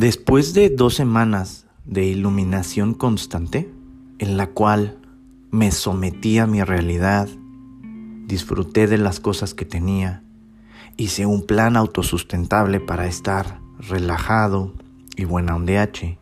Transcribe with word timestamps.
Después 0.00 0.54
de 0.54 0.70
dos 0.70 0.94
semanas 0.94 1.66
de 1.84 2.06
iluminación 2.06 2.94
constante, 2.94 3.70
en 4.18 4.38
la 4.38 4.46
cual 4.46 4.96
me 5.50 5.70
sometí 5.72 6.38
a 6.38 6.46
mi 6.46 6.62
realidad, 6.62 7.28
disfruté 8.26 8.86
de 8.86 8.96
las 8.96 9.20
cosas 9.20 9.52
que 9.52 9.66
tenía, 9.66 10.22
hice 10.96 11.26
un 11.26 11.44
plan 11.44 11.76
autosustentable 11.76 12.80
para 12.80 13.06
estar 13.06 13.60
relajado 13.78 14.72
y 15.16 15.26
buena 15.26 15.54
ondeache, 15.54 16.18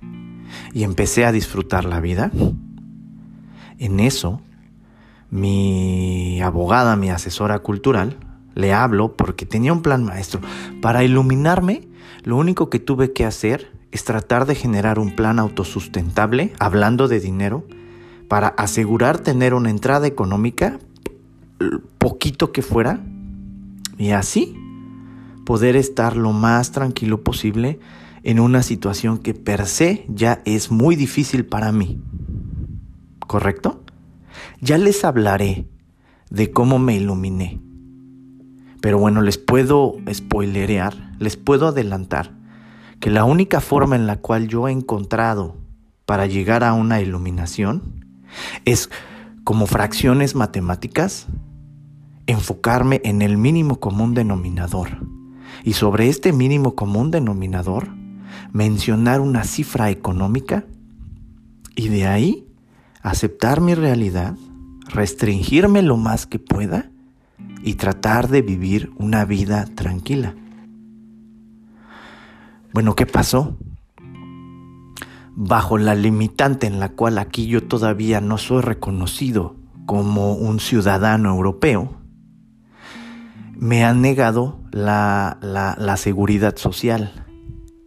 y 0.74 0.82
empecé 0.82 1.24
a 1.24 1.30
disfrutar 1.30 1.84
la 1.84 2.00
vida. 2.00 2.32
En 3.78 4.00
eso, 4.00 4.40
mi 5.30 6.40
abogada, 6.42 6.96
mi 6.96 7.10
asesora 7.10 7.60
cultural, 7.60 8.16
le 8.56 8.72
hablo 8.72 9.14
porque 9.14 9.46
tenía 9.46 9.72
un 9.72 9.82
plan 9.82 10.02
maestro. 10.02 10.40
Para 10.82 11.04
iluminarme, 11.04 11.87
lo 12.24 12.36
único 12.36 12.70
que 12.70 12.78
tuve 12.78 13.12
que 13.12 13.24
hacer 13.24 13.72
es 13.90 14.04
tratar 14.04 14.46
de 14.46 14.54
generar 14.54 14.98
un 14.98 15.14
plan 15.16 15.38
autosustentable, 15.38 16.52
hablando 16.58 17.08
de 17.08 17.20
dinero, 17.20 17.66
para 18.28 18.48
asegurar 18.48 19.18
tener 19.18 19.54
una 19.54 19.70
entrada 19.70 20.06
económica, 20.06 20.78
poquito 21.98 22.52
que 22.52 22.62
fuera, 22.62 23.00
y 23.96 24.10
así 24.10 24.56
poder 25.44 25.76
estar 25.76 26.16
lo 26.16 26.32
más 26.32 26.72
tranquilo 26.72 27.24
posible 27.24 27.80
en 28.22 28.40
una 28.40 28.62
situación 28.62 29.18
que 29.18 29.32
per 29.32 29.66
se 29.66 30.04
ya 30.08 30.42
es 30.44 30.70
muy 30.70 30.94
difícil 30.94 31.46
para 31.46 31.72
mí. 31.72 32.02
¿Correcto? 33.26 33.82
Ya 34.60 34.76
les 34.76 35.04
hablaré 35.04 35.66
de 36.30 36.50
cómo 36.50 36.78
me 36.78 36.96
iluminé. 36.96 37.60
Pero 38.80 38.98
bueno, 38.98 39.22
les 39.22 39.38
puedo 39.38 39.96
spoilerear, 40.12 40.94
les 41.18 41.36
puedo 41.36 41.68
adelantar 41.68 42.32
que 43.00 43.10
la 43.10 43.24
única 43.24 43.60
forma 43.60 43.96
en 43.96 44.06
la 44.06 44.16
cual 44.16 44.48
yo 44.48 44.68
he 44.68 44.72
encontrado 44.72 45.56
para 46.04 46.26
llegar 46.26 46.64
a 46.64 46.72
una 46.72 47.00
iluminación 47.00 48.04
es 48.64 48.90
como 49.44 49.66
fracciones 49.66 50.34
matemáticas, 50.34 51.26
enfocarme 52.26 53.00
en 53.04 53.22
el 53.22 53.36
mínimo 53.36 53.80
común 53.80 54.14
denominador. 54.14 55.06
Y 55.64 55.72
sobre 55.72 56.08
este 56.08 56.32
mínimo 56.32 56.74
común 56.74 57.10
denominador, 57.10 57.88
mencionar 58.52 59.20
una 59.20 59.44
cifra 59.44 59.90
económica 59.90 60.66
y 61.74 61.88
de 61.88 62.06
ahí 62.06 62.46
aceptar 63.02 63.60
mi 63.60 63.74
realidad, 63.74 64.36
restringirme 64.88 65.82
lo 65.82 65.96
más 65.96 66.26
que 66.26 66.38
pueda 66.38 66.90
y 67.62 67.74
tratar 67.74 68.28
de 68.28 68.42
vivir 68.42 68.92
una 68.96 69.24
vida 69.24 69.66
tranquila. 69.74 70.34
Bueno, 72.72 72.94
¿qué 72.94 73.06
pasó? 73.06 73.56
Bajo 75.34 75.78
la 75.78 75.94
limitante 75.94 76.66
en 76.66 76.80
la 76.80 76.90
cual 76.90 77.18
aquí 77.18 77.46
yo 77.46 77.62
todavía 77.64 78.20
no 78.20 78.38
soy 78.38 78.62
reconocido 78.62 79.56
como 79.86 80.34
un 80.34 80.60
ciudadano 80.60 81.30
europeo, 81.30 81.96
me 83.56 83.84
han 83.84 84.02
negado 84.02 84.60
la, 84.70 85.38
la 85.40 85.96
seguridad 85.96 86.56
social. 86.56 87.24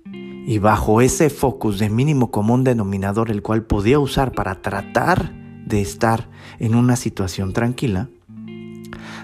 Y 0.04 0.58
bajo 0.58 1.02
ese 1.02 1.30
focus 1.30 1.78
de 1.78 1.90
mínimo 1.90 2.32
común 2.32 2.64
denominador, 2.64 3.30
el 3.30 3.44
cual 3.44 3.64
podía 3.64 4.00
usar 4.00 4.32
para 4.32 4.62
tratar 4.62 5.32
de 5.66 5.82
estar 5.82 6.30
en 6.60 6.76
una 6.76 6.96
situación 6.96 7.54
tranquila, 7.54 8.10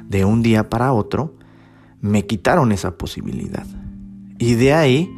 de 0.08 0.26
un 0.26 0.42
día 0.42 0.70
para 0.70 0.94
otro, 0.94 1.36
me 2.02 2.26
quitaron 2.26 2.72
esa 2.72 2.98
posibilidad. 2.98 3.66
Y 4.40 4.56
de 4.56 4.74
ahí 4.74 5.12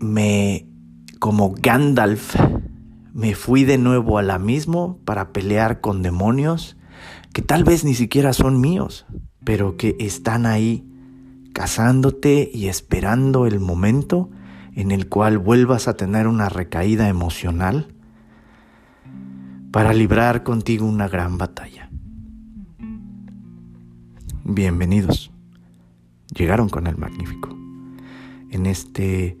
me, 0.00 0.68
como 1.18 1.54
Gandalf, 1.54 2.36
me 3.12 3.34
fui 3.34 3.64
de 3.64 3.78
nuevo 3.78 4.18
a 4.18 4.22
la 4.22 4.38
mismo 4.38 4.98
para 5.04 5.32
pelear 5.32 5.80
con 5.80 6.02
demonios 6.02 6.76
que 7.32 7.42
tal 7.42 7.64
vez 7.64 7.84
ni 7.84 7.94
siquiera 7.94 8.32
son 8.32 8.60
míos, 8.60 9.06
pero 9.44 9.76
que 9.76 9.96
están 10.00 10.46
ahí 10.46 10.86
cazándote 11.52 12.50
y 12.52 12.68
esperando 12.68 13.46
el 13.46 13.60
momento 13.60 14.30
en 14.74 14.90
el 14.90 15.08
cual 15.08 15.38
vuelvas 15.38 15.88
a 15.88 15.96
tener 15.96 16.28
una 16.28 16.48
recaída 16.48 17.08
emocional 17.08 17.88
para 19.70 19.92
librar 19.92 20.42
contigo 20.42 20.86
una 20.86 21.08
gran 21.08 21.38
batalla. 21.38 21.85
Bienvenidos. 24.48 25.32
Llegaron 26.32 26.68
con 26.68 26.86
el 26.86 26.96
magnífico. 26.96 27.48
En 28.48 28.66
este 28.66 29.36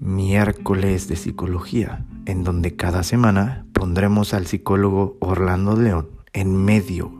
miércoles 0.00 1.08
de 1.08 1.16
psicología, 1.16 2.04
en 2.26 2.44
donde 2.44 2.76
cada 2.76 3.04
semana 3.04 3.64
pondremos 3.72 4.34
al 4.34 4.46
psicólogo 4.46 5.16
Orlando 5.20 5.76
León 5.76 6.10
en 6.34 6.62
medio 6.62 7.10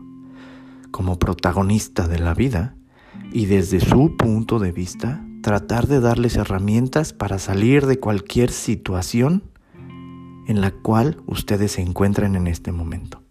como 0.91 1.17
protagonista 1.17 2.07
de 2.07 2.19
la 2.19 2.35
vida 2.35 2.75
y 3.31 3.47
desde 3.47 3.79
su 3.79 4.15
punto 4.17 4.59
de 4.59 4.71
vista 4.71 5.25
tratar 5.41 5.87
de 5.87 6.01
darles 6.01 6.35
herramientas 6.35 7.11
para 7.11 7.39
salir 7.39 7.87
de 7.87 7.99
cualquier 7.99 8.51
situación 8.51 9.41
en 10.47 10.61
la 10.61 10.69
cual 10.69 11.23
ustedes 11.25 11.71
se 11.71 11.81
encuentren 11.81 12.35
en 12.35 12.45
este 12.45 12.71
momento. 12.71 13.24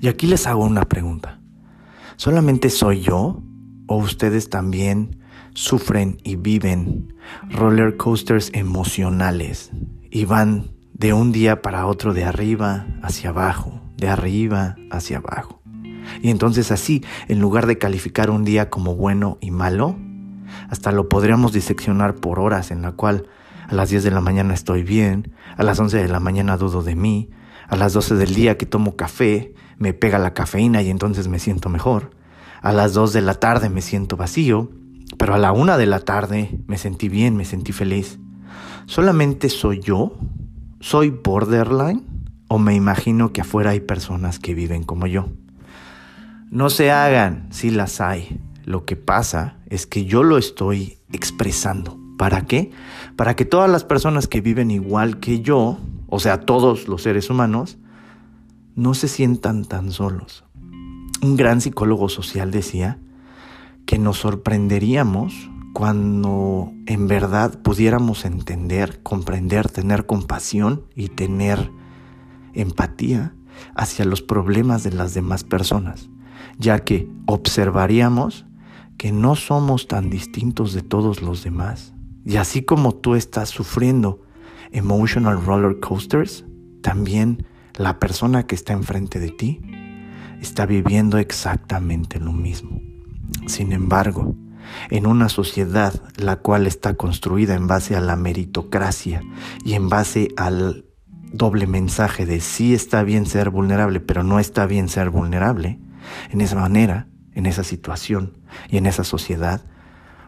Y 0.00 0.08
aquí 0.08 0.26
les 0.26 0.46
hago 0.46 0.64
una 0.64 0.88
pregunta. 0.88 1.40
¿Solamente 2.16 2.70
soy 2.70 3.02
yo 3.02 3.42
o 3.86 3.96
ustedes 3.96 4.48
también 4.48 5.20
sufren 5.52 6.18
y 6.24 6.36
viven 6.36 7.14
roller 7.50 7.96
coasters 7.98 8.50
emocionales 8.54 9.70
y 10.10 10.24
van 10.24 10.70
de 10.94 11.12
un 11.12 11.32
día 11.32 11.60
para 11.60 11.86
otro 11.86 12.14
de 12.14 12.24
arriba 12.24 12.86
hacia 13.02 13.30
abajo, 13.30 13.80
de 13.98 14.08
arriba 14.08 14.76
hacia 14.90 15.18
abajo? 15.18 15.60
Y 16.22 16.30
entonces 16.30 16.72
así, 16.72 17.04
en 17.28 17.38
lugar 17.38 17.66
de 17.66 17.76
calificar 17.76 18.30
un 18.30 18.44
día 18.44 18.70
como 18.70 18.96
bueno 18.96 19.36
y 19.42 19.50
malo, 19.50 19.96
hasta 20.70 20.92
lo 20.92 21.10
podríamos 21.10 21.52
diseccionar 21.52 22.14
por 22.14 22.40
horas 22.40 22.70
en 22.70 22.80
la 22.80 22.92
cual 22.92 23.26
a 23.68 23.74
las 23.74 23.90
10 23.90 24.04
de 24.04 24.10
la 24.10 24.22
mañana 24.22 24.54
estoy 24.54 24.82
bien, 24.82 25.34
a 25.58 25.62
las 25.62 25.78
11 25.78 25.98
de 25.98 26.08
la 26.08 26.20
mañana 26.20 26.56
dudo 26.56 26.82
de 26.82 26.96
mí, 26.96 27.30
a 27.70 27.76
las 27.76 27.92
12 27.92 28.16
del 28.16 28.34
día 28.34 28.58
que 28.58 28.66
tomo 28.66 28.96
café 28.96 29.54
me 29.78 29.94
pega 29.94 30.18
la 30.18 30.34
cafeína 30.34 30.82
y 30.82 30.90
entonces 30.90 31.28
me 31.28 31.38
siento 31.38 31.68
mejor, 31.68 32.10
a 32.60 32.72
las 32.72 32.92
2 32.92 33.12
de 33.12 33.22
la 33.22 33.34
tarde 33.34 33.70
me 33.70 33.80
siento 33.80 34.16
vacío, 34.16 34.70
pero 35.16 35.34
a 35.34 35.38
la 35.38 35.52
1 35.52 35.78
de 35.78 35.86
la 35.86 36.00
tarde 36.00 36.58
me 36.66 36.76
sentí 36.76 37.08
bien, 37.08 37.36
me 37.36 37.44
sentí 37.44 37.72
feliz. 37.72 38.18
¿Solamente 38.86 39.48
soy 39.48 39.80
yo? 39.80 40.18
¿Soy 40.80 41.10
borderline? 41.10 42.04
¿O 42.48 42.58
me 42.58 42.74
imagino 42.74 43.32
que 43.32 43.40
afuera 43.40 43.70
hay 43.70 43.80
personas 43.80 44.40
que 44.40 44.54
viven 44.54 44.82
como 44.82 45.06
yo? 45.06 45.28
No 46.50 46.68
se 46.70 46.90
hagan, 46.90 47.46
si 47.50 47.70
las 47.70 48.00
hay. 48.00 48.40
Lo 48.64 48.84
que 48.84 48.96
pasa 48.96 49.58
es 49.68 49.86
que 49.86 50.04
yo 50.04 50.24
lo 50.24 50.36
estoy 50.36 50.98
expresando. 51.12 51.98
¿Para 52.18 52.42
qué? 52.42 52.72
Para 53.16 53.36
que 53.36 53.44
todas 53.44 53.70
las 53.70 53.84
personas 53.84 54.26
que 54.26 54.40
viven 54.40 54.70
igual 54.70 55.20
que 55.20 55.40
yo, 55.40 55.78
o 56.10 56.20
sea, 56.20 56.40
todos 56.40 56.88
los 56.88 57.02
seres 57.02 57.30
humanos, 57.30 57.78
no 58.74 58.94
se 58.94 59.08
sientan 59.08 59.64
tan 59.64 59.92
solos. 59.92 60.44
Un 61.22 61.36
gran 61.36 61.60
psicólogo 61.60 62.08
social 62.08 62.50
decía 62.50 62.98
que 63.86 63.98
nos 63.98 64.18
sorprenderíamos 64.18 65.50
cuando 65.72 66.72
en 66.86 67.06
verdad 67.06 67.60
pudiéramos 67.62 68.24
entender, 68.24 69.02
comprender, 69.02 69.68
tener 69.68 70.06
compasión 70.06 70.84
y 70.96 71.08
tener 71.08 71.70
empatía 72.54 73.34
hacia 73.74 74.04
los 74.04 74.22
problemas 74.22 74.82
de 74.82 74.92
las 74.92 75.14
demás 75.14 75.44
personas, 75.44 76.08
ya 76.58 76.80
que 76.80 77.08
observaríamos 77.26 78.46
que 78.96 79.12
no 79.12 79.36
somos 79.36 79.86
tan 79.86 80.10
distintos 80.10 80.72
de 80.72 80.82
todos 80.82 81.22
los 81.22 81.44
demás. 81.44 81.94
Y 82.24 82.36
así 82.36 82.62
como 82.62 82.94
tú 82.94 83.14
estás 83.14 83.48
sufriendo 83.48 84.22
emotional 84.72 85.44
roller 85.44 85.80
coasters, 85.80 86.44
también 86.82 87.46
la 87.74 87.98
persona 87.98 88.46
que 88.46 88.54
está 88.54 88.72
enfrente 88.72 89.18
de 89.18 89.30
ti 89.30 89.60
está 90.40 90.66
viviendo 90.66 91.18
exactamente 91.18 92.18
lo 92.18 92.32
mismo. 92.32 92.80
Sin 93.46 93.72
embargo, 93.72 94.34
en 94.90 95.06
una 95.06 95.28
sociedad 95.28 95.94
la 96.16 96.36
cual 96.36 96.66
está 96.66 96.94
construida 96.94 97.54
en 97.54 97.66
base 97.66 97.96
a 97.96 98.00
la 98.00 98.16
meritocracia 98.16 99.22
y 99.64 99.74
en 99.74 99.88
base 99.88 100.28
al 100.36 100.86
doble 101.32 101.66
mensaje 101.66 102.26
de 102.26 102.40
sí 102.40 102.74
está 102.74 103.02
bien 103.02 103.26
ser 103.26 103.50
vulnerable, 103.50 104.00
pero 104.00 104.24
no 104.24 104.40
está 104.40 104.66
bien 104.66 104.88
ser 104.88 105.10
vulnerable, 105.10 105.80
en 106.30 106.40
esa 106.40 106.56
manera, 106.56 107.08
en 107.34 107.46
esa 107.46 107.62
situación 107.62 108.38
y 108.68 108.78
en 108.78 108.86
esa 108.86 109.04
sociedad, 109.04 109.64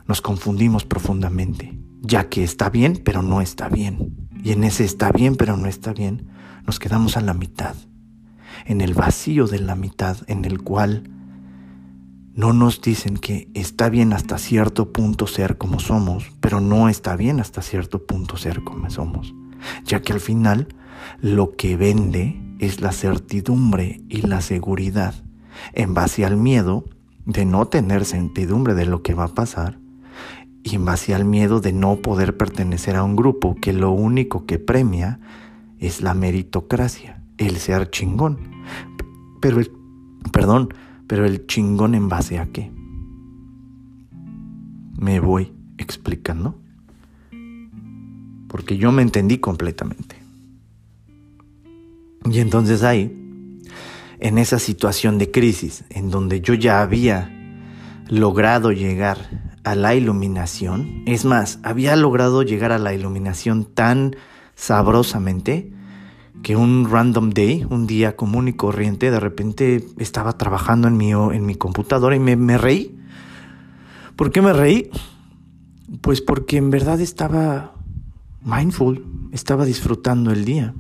nos 0.06 0.20
confundimos 0.20 0.84
profundamente, 0.84 1.78
ya 2.00 2.28
que 2.28 2.44
está 2.44 2.70
bien, 2.70 3.00
pero 3.04 3.22
no 3.22 3.40
está 3.40 3.68
bien. 3.68 4.30
Y 4.42 4.52
en 4.52 4.64
ese 4.64 4.84
está 4.84 5.12
bien, 5.12 5.36
pero 5.36 5.56
no 5.56 5.68
está 5.68 5.92
bien, 5.92 6.26
nos 6.66 6.78
quedamos 6.78 7.16
a 7.16 7.20
la 7.20 7.34
mitad, 7.34 7.74
en 8.66 8.80
el 8.80 8.94
vacío 8.94 9.46
de 9.46 9.60
la 9.60 9.76
mitad 9.76 10.18
en 10.26 10.44
el 10.44 10.62
cual 10.62 11.10
no 12.34 12.52
nos 12.52 12.80
dicen 12.80 13.18
que 13.18 13.50
está 13.54 13.90
bien 13.90 14.12
hasta 14.12 14.38
cierto 14.38 14.92
punto 14.92 15.26
ser 15.26 15.58
como 15.58 15.78
somos, 15.78 16.32
pero 16.40 16.60
no 16.60 16.88
está 16.88 17.14
bien 17.14 17.40
hasta 17.40 17.62
cierto 17.62 18.06
punto 18.06 18.36
ser 18.36 18.64
como 18.64 18.88
somos, 18.90 19.34
ya 19.84 20.00
que 20.02 20.12
al 20.12 20.20
final 20.20 20.68
lo 21.20 21.56
que 21.56 21.76
vende 21.76 22.40
es 22.58 22.80
la 22.80 22.92
certidumbre 22.92 24.00
y 24.08 24.22
la 24.22 24.40
seguridad 24.40 25.14
en 25.74 25.94
base 25.94 26.24
al 26.24 26.36
miedo 26.36 26.84
de 27.26 27.44
no 27.44 27.66
tener 27.66 28.04
certidumbre 28.04 28.74
de 28.74 28.86
lo 28.86 29.02
que 29.02 29.14
va 29.14 29.24
a 29.24 29.34
pasar 29.34 29.81
y 30.64 30.76
en 30.76 30.84
base 30.84 31.14
al 31.14 31.24
miedo 31.24 31.60
de 31.60 31.72
no 31.72 31.96
poder 31.96 32.36
pertenecer 32.36 32.96
a 32.96 33.02
un 33.02 33.16
grupo 33.16 33.56
que 33.60 33.72
lo 33.72 33.90
único 33.90 34.46
que 34.46 34.58
premia 34.58 35.18
es 35.78 36.00
la 36.00 36.14
meritocracia, 36.14 37.22
el 37.38 37.56
ser 37.56 37.90
chingón. 37.90 38.38
Pero 39.40 39.58
el, 39.58 39.72
perdón, 40.30 40.72
pero 41.08 41.26
el 41.26 41.46
chingón 41.46 41.94
en 41.94 42.08
base 42.08 42.38
a 42.38 42.46
qué? 42.46 42.70
Me 44.96 45.18
voy 45.18 45.52
explicando. 45.78 46.58
Porque 48.48 48.76
yo 48.76 48.92
me 48.92 49.02
entendí 49.02 49.38
completamente. 49.38 50.16
Y 52.30 52.38
entonces 52.38 52.84
ahí, 52.84 53.18
en 54.20 54.38
esa 54.38 54.60
situación 54.60 55.18
de 55.18 55.32
crisis, 55.32 55.84
en 55.90 56.10
donde 56.10 56.40
yo 56.40 56.54
ya 56.54 56.82
había 56.82 57.30
logrado 58.08 58.70
llegar 58.70 59.51
a 59.64 59.74
la 59.74 59.94
iluminación, 59.94 61.02
es 61.06 61.24
más, 61.24 61.60
había 61.62 61.94
logrado 61.96 62.42
llegar 62.42 62.72
a 62.72 62.78
la 62.78 62.94
iluminación 62.94 63.64
tan 63.64 64.16
sabrosamente 64.54 65.72
que 66.42 66.56
un 66.56 66.88
random 66.90 67.30
day, 67.30 67.66
un 67.70 67.86
día 67.86 68.16
común 68.16 68.48
y 68.48 68.52
corriente, 68.54 69.10
de 69.10 69.20
repente 69.20 69.86
estaba 69.98 70.36
trabajando 70.36 70.88
en 70.88 70.96
mi, 70.96 71.12
en 71.12 71.46
mi 71.46 71.54
computadora 71.54 72.16
y 72.16 72.18
me, 72.18 72.58
reí. 72.58 72.98
¿Por 74.16 74.32
qué 74.32 74.42
me 74.42 74.52
reí? 74.52 74.90
Pues 76.00 76.20
porque 76.20 76.56
en 76.56 76.70
verdad 76.70 77.00
estaba 77.00 77.74
mindful, 78.44 79.28
estaba 79.32 79.64
disfrutando 79.64 80.32
el 80.32 80.44
día. 80.44 80.74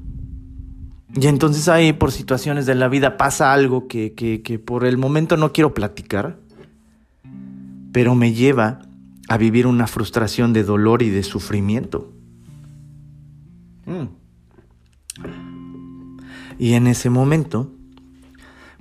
Y 1.14 1.26
entonces 1.26 1.68
ahí 1.68 1.92
por 1.92 2.10
situaciones 2.10 2.66
de 2.66 2.74
la 2.74 2.88
vida 2.88 3.16
pasa 3.16 3.52
algo 3.52 3.86
que, 3.86 4.14
que, 4.14 4.42
que, 4.42 4.58
por 4.58 4.84
el 4.84 4.96
momento 4.96 5.36
no 5.36 5.52
quiero 5.52 5.74
platicar, 5.74 6.40
pero 7.92 8.14
me 8.14 8.32
lleva 8.32 8.80
a 9.28 9.36
vivir 9.36 9.66
una 9.66 9.86
frustración 9.86 10.52
de 10.52 10.64
dolor 10.64 11.02
y 11.02 11.10
de 11.10 11.22
sufrimiento. 11.22 12.12
Mm. 13.86 14.08
Y 16.58 16.74
en 16.74 16.86
ese 16.86 17.10
momento, 17.10 17.72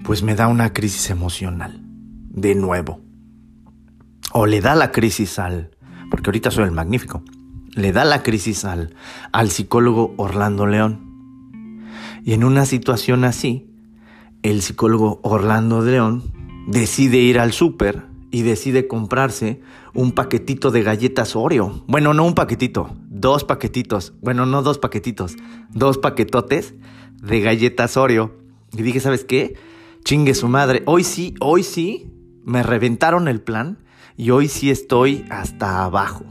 pues 0.04 0.24
me 0.24 0.36
da 0.36 0.48
una 0.48 0.74
crisis 0.74 1.10
emocional, 1.10 1.82
de 2.30 2.56
nuevo. 2.56 3.02
O 4.34 4.46
le 4.46 4.62
da 4.62 4.76
la 4.76 4.92
crisis 4.92 5.40
al, 5.40 5.72
porque 6.10 6.30
ahorita 6.30 6.52
soy 6.52 6.66
el 6.66 6.72
magnífico, 6.72 7.24
le 7.74 7.92
da 7.92 8.06
la 8.06 8.24
crisis 8.24 8.66
al, 8.66 8.96
al 9.32 9.50
psicólogo 9.50 10.14
Orlando 10.18 10.66
León. 10.68 11.82
Y 12.24 12.34
en 12.34 12.44
una 12.44 12.66
situación 12.66 13.24
así, 13.24 13.68
el 14.44 14.62
psicólogo 14.62 15.20
Orlando 15.24 15.82
León 15.82 16.24
decide 16.68 17.18
ir 17.18 17.40
al 17.40 17.52
súper 17.52 18.11
y 18.32 18.44
decide 18.44 18.88
comprarse 18.88 19.62
un 19.94 20.14
paquetito 20.14 20.72
de 20.72 20.84
galletas 20.84 21.36
Oreo. 21.36 21.84
Bueno, 21.88 22.14
no 22.14 22.26
un 22.26 22.34
paquetito, 22.34 22.96
dos 23.10 23.44
paquetitos. 23.44 24.14
Bueno, 24.22 24.46
no 24.46 24.64
dos 24.64 24.80
paquetitos, 24.80 25.36
dos 25.70 25.98
paquetotes 25.98 26.74
de 27.22 27.42
galletas 27.42 27.98
Oreo. 27.98 28.34
Y 28.72 28.82
dije, 28.82 29.02
¿sabes 29.02 29.26
qué? 29.26 29.56
Chingue 30.06 30.34
su 30.34 30.48
madre. 30.48 30.82
Hoy 30.86 31.04
sí, 31.04 31.36
hoy 31.42 31.64
sí, 31.64 32.10
me 32.44 32.64
reventaron 32.64 33.28
el 33.28 33.42
plan 33.42 33.80
y 34.16 34.32
hoy 34.32 34.48
sí 34.48 34.72
estoy 34.72 35.26
hasta 35.30 35.84
abajo. 35.84 36.26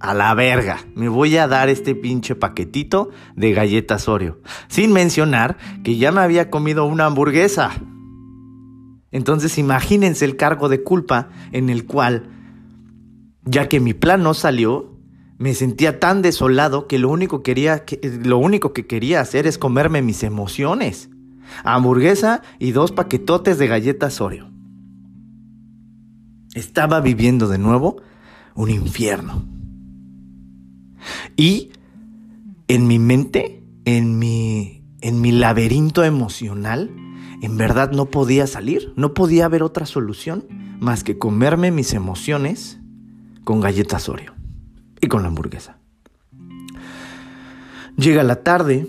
A 0.00 0.12
la 0.12 0.34
verga. 0.34 0.80
Me 0.94 1.08
voy 1.08 1.38
a 1.38 1.48
dar 1.48 1.70
este 1.70 1.94
pinche 1.94 2.34
paquetito 2.34 3.08
de 3.34 3.52
galletas 3.54 4.06
Oreo. 4.08 4.38
Sin 4.68 4.92
mencionar 4.92 5.56
que 5.82 5.96
ya 5.96 6.12
me 6.12 6.20
había 6.20 6.50
comido 6.50 6.84
una 6.84 7.06
hamburguesa. 7.06 7.72
Entonces 9.14 9.58
imagínense 9.58 10.24
el 10.24 10.36
cargo 10.36 10.68
de 10.68 10.82
culpa 10.82 11.28
en 11.52 11.70
el 11.70 11.86
cual, 11.86 12.30
ya 13.44 13.68
que 13.68 13.78
mi 13.78 13.94
plan 13.94 14.24
no 14.24 14.34
salió, 14.34 14.98
me 15.38 15.54
sentía 15.54 16.00
tan 16.00 16.20
desolado 16.20 16.88
que 16.88 16.98
lo 16.98 17.10
único, 17.10 17.44
quería, 17.44 17.84
que, 17.84 18.00
lo 18.24 18.38
único 18.38 18.72
que 18.72 18.88
quería 18.88 19.20
hacer 19.20 19.46
es 19.46 19.56
comerme 19.56 20.02
mis 20.02 20.24
emociones. 20.24 21.10
Hamburguesa 21.62 22.42
y 22.58 22.72
dos 22.72 22.90
paquetotes 22.90 23.56
de 23.56 23.68
galletas 23.68 24.20
Oreo. 24.20 24.50
Estaba 26.54 27.00
viviendo 27.00 27.46
de 27.46 27.58
nuevo 27.58 28.02
un 28.56 28.68
infierno. 28.68 29.46
Y 31.36 31.70
en 32.66 32.88
mi 32.88 32.98
mente, 32.98 33.62
en 33.84 34.18
mi, 34.18 34.82
en 35.02 35.20
mi 35.20 35.30
laberinto 35.30 36.02
emocional, 36.02 36.90
en 37.44 37.56
verdad 37.56 37.92
no 37.92 38.06
podía 38.06 38.46
salir, 38.46 38.92
no 38.96 39.14
podía 39.14 39.46
haber 39.46 39.62
otra 39.62 39.86
solución 39.86 40.44
más 40.80 41.04
que 41.04 41.18
comerme 41.18 41.70
mis 41.70 41.92
emociones 41.92 42.78
con 43.44 43.60
galletas 43.60 44.08
Oreo 44.08 44.34
y 45.00 45.08
con 45.08 45.22
la 45.22 45.28
hamburguesa. 45.28 45.78
Llega 47.96 48.22
la 48.22 48.42
tarde, 48.42 48.88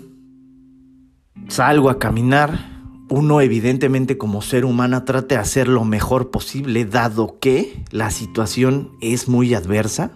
salgo 1.48 1.90
a 1.90 1.98
caminar, 1.98 2.76
uno 3.08 3.40
evidentemente 3.40 4.18
como 4.18 4.42
ser 4.42 4.64
humano 4.64 5.04
trate 5.04 5.36
de 5.36 5.40
hacer 5.40 5.68
lo 5.68 5.84
mejor 5.84 6.30
posible 6.30 6.84
dado 6.84 7.38
que 7.38 7.84
la 7.90 8.10
situación 8.10 8.90
es 9.00 9.28
muy 9.28 9.54
adversa. 9.54 10.12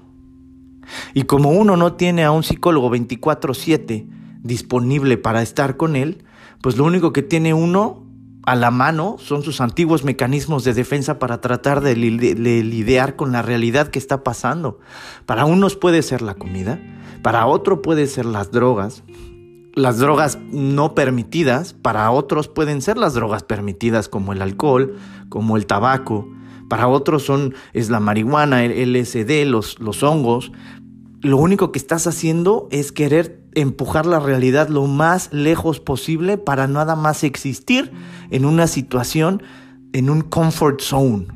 Y 1.15 1.23
como 1.23 1.51
uno 1.51 1.77
no 1.77 1.93
tiene 1.93 2.25
a 2.25 2.33
un 2.33 2.43
psicólogo 2.43 2.91
24/7 2.91 4.09
disponible 4.43 5.19
para 5.19 5.43
estar 5.43 5.77
con 5.77 5.95
él, 5.95 6.25
pues 6.63 6.77
lo 6.77 6.85
único 6.85 7.13
que 7.13 7.23
tiene 7.23 7.55
uno 7.55 8.10
a 8.51 8.57
la 8.57 8.73
mano 8.73 9.15
son 9.21 9.45
sus 9.45 9.61
antiguos 9.61 10.03
mecanismos 10.03 10.65
de 10.65 10.75
defensa 10.75 11.21
para 11.21 11.41
tratar 11.41 11.81
de, 11.81 11.95
lidiar 11.95 13.15
con 13.15 13.31
la 13.31 13.43
realidad 13.43 13.87
que 13.87 14.01
está 14.01 14.25
pasando. 14.25 14.81
Para 15.25 15.45
unos 15.45 15.77
puede 15.77 16.03
ser 16.03 16.21
la 16.21 16.35
comida, 16.35 16.81
para 17.23 17.47
otro 17.47 17.81
puede 17.81 18.09
ser 18.09 18.27
las 18.27 18.51
drogas, 18.51 19.05
las 19.75 19.99
drogas 19.99 20.37
no 20.51 20.97
permitidas, 20.97 21.75
para 21.75 22.11
otros 22.11 22.49
pueden 22.49 22.83
ser 22.83 22.99
las 22.99 23.15
drogas 23.15 23.45
permitidas 23.45 24.09
como 24.09 24.33
el 24.33 24.43
alcohol, 24.43 24.97
como 25.29 25.57
el 25.57 25.67
tabaco, 25.67 26.27
para 26.69 26.89
otros 26.89 27.23
son 27.23 27.55
es 27.73 27.89
la 27.89 28.01
marihuana, 28.01 28.65
el 28.65 28.95
LSD, 28.95 29.45
los, 29.45 29.79
los 29.79 30.03
hongos. 30.03 30.51
Lo 31.23 31.37
único 31.37 31.71
que 31.71 31.79
estás 31.79 32.07
haciendo 32.07 32.67
es 32.71 32.93
querer 32.93 33.45
empujar 33.55 34.07
la 34.07 34.21
realidad 34.21 34.69
lo 34.69 34.87
más 34.87 35.31
lejos 35.33 35.79
posible 35.79 36.39
para 36.39 36.67
nada 36.67 36.97
más 36.97 37.25
existir 37.25 37.93
en 38.31 38.47
una 38.47 38.67
situación, 38.67 39.43
en 39.93 40.09
un 40.09 40.23
comfort 40.23 40.81
zone. 40.81 41.27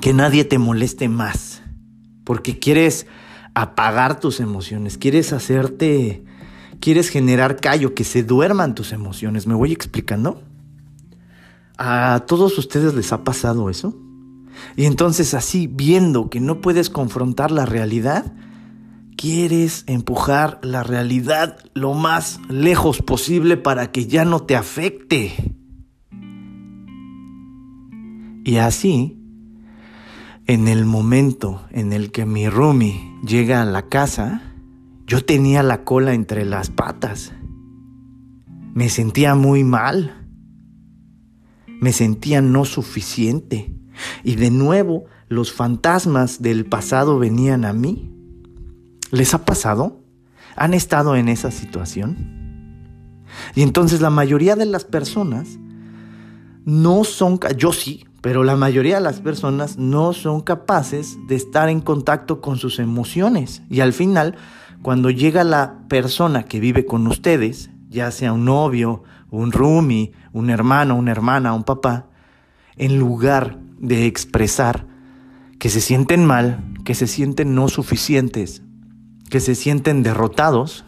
Que 0.00 0.12
nadie 0.12 0.44
te 0.44 0.58
moleste 0.58 1.08
más. 1.08 1.62
Porque 2.22 2.60
quieres 2.60 3.08
apagar 3.54 4.20
tus 4.20 4.38
emociones, 4.38 4.98
quieres 4.98 5.32
hacerte, 5.32 6.24
quieres 6.80 7.08
generar 7.08 7.56
callo, 7.56 7.94
que 7.94 8.04
se 8.04 8.22
duerman 8.22 8.76
tus 8.76 8.92
emociones. 8.92 9.48
¿Me 9.48 9.54
voy 9.54 9.72
explicando? 9.72 10.42
¿A 11.76 12.22
todos 12.28 12.56
ustedes 12.56 12.94
les 12.94 13.12
ha 13.12 13.24
pasado 13.24 13.68
eso? 13.68 14.03
Y 14.76 14.86
entonces 14.86 15.34
así, 15.34 15.66
viendo 15.66 16.30
que 16.30 16.40
no 16.40 16.60
puedes 16.60 16.90
confrontar 16.90 17.50
la 17.50 17.66
realidad, 17.66 18.32
quieres 19.16 19.84
empujar 19.86 20.60
la 20.62 20.82
realidad 20.82 21.58
lo 21.74 21.94
más 21.94 22.40
lejos 22.48 23.02
posible 23.02 23.56
para 23.56 23.92
que 23.92 24.06
ya 24.06 24.24
no 24.24 24.40
te 24.40 24.56
afecte. 24.56 25.32
Y 28.44 28.56
así, 28.56 29.18
en 30.46 30.68
el 30.68 30.84
momento 30.84 31.62
en 31.70 31.92
el 31.92 32.12
que 32.12 32.26
mi 32.26 32.48
roomie 32.48 33.00
llega 33.26 33.62
a 33.62 33.64
la 33.64 33.88
casa, 33.88 34.42
yo 35.06 35.24
tenía 35.24 35.62
la 35.62 35.84
cola 35.84 36.12
entre 36.14 36.44
las 36.44 36.70
patas. 36.70 37.32
Me 38.74 38.88
sentía 38.88 39.34
muy 39.34 39.64
mal. 39.64 40.28
Me 41.80 41.92
sentía 41.92 42.42
no 42.42 42.64
suficiente. 42.64 43.73
Y 44.22 44.36
de 44.36 44.50
nuevo 44.50 45.04
los 45.28 45.52
fantasmas 45.52 46.42
del 46.42 46.66
pasado 46.66 47.18
venían 47.18 47.64
a 47.64 47.72
mí. 47.72 48.10
¿Les 49.10 49.34
ha 49.34 49.44
pasado? 49.44 50.00
¿Han 50.56 50.74
estado 50.74 51.16
en 51.16 51.28
esa 51.28 51.50
situación? 51.50 52.44
Y 53.54 53.62
entonces 53.62 54.00
la 54.00 54.10
mayoría 54.10 54.56
de 54.56 54.66
las 54.66 54.84
personas 54.84 55.58
no 56.64 57.04
son, 57.04 57.38
yo 57.56 57.72
sí, 57.72 58.06
pero 58.20 58.42
la 58.42 58.56
mayoría 58.56 58.96
de 58.96 59.02
las 59.02 59.20
personas 59.20 59.76
no 59.76 60.12
son 60.12 60.40
capaces 60.40 61.18
de 61.26 61.34
estar 61.34 61.68
en 61.68 61.80
contacto 61.80 62.40
con 62.40 62.56
sus 62.56 62.78
emociones. 62.78 63.62
Y 63.68 63.80
al 63.80 63.92
final, 63.92 64.36
cuando 64.82 65.10
llega 65.10 65.44
la 65.44 65.86
persona 65.88 66.44
que 66.44 66.60
vive 66.60 66.86
con 66.86 67.06
ustedes, 67.06 67.70
ya 67.90 68.10
sea 68.10 68.32
un 68.32 68.46
novio, 68.46 69.02
un 69.30 69.52
roomie, 69.52 70.12
un 70.32 70.50
hermano, 70.50 70.96
una 70.96 71.10
hermana, 71.10 71.52
un 71.52 71.64
papá, 71.64 72.06
en 72.76 72.98
lugar 72.98 73.58
de 73.86 74.06
expresar 74.06 74.86
que 75.58 75.68
se 75.68 75.80
sienten 75.80 76.24
mal, 76.24 76.64
que 76.84 76.94
se 76.94 77.06
sienten 77.06 77.54
no 77.54 77.68
suficientes, 77.68 78.62
que 79.30 79.40
se 79.40 79.54
sienten 79.54 80.02
derrotados, 80.02 80.84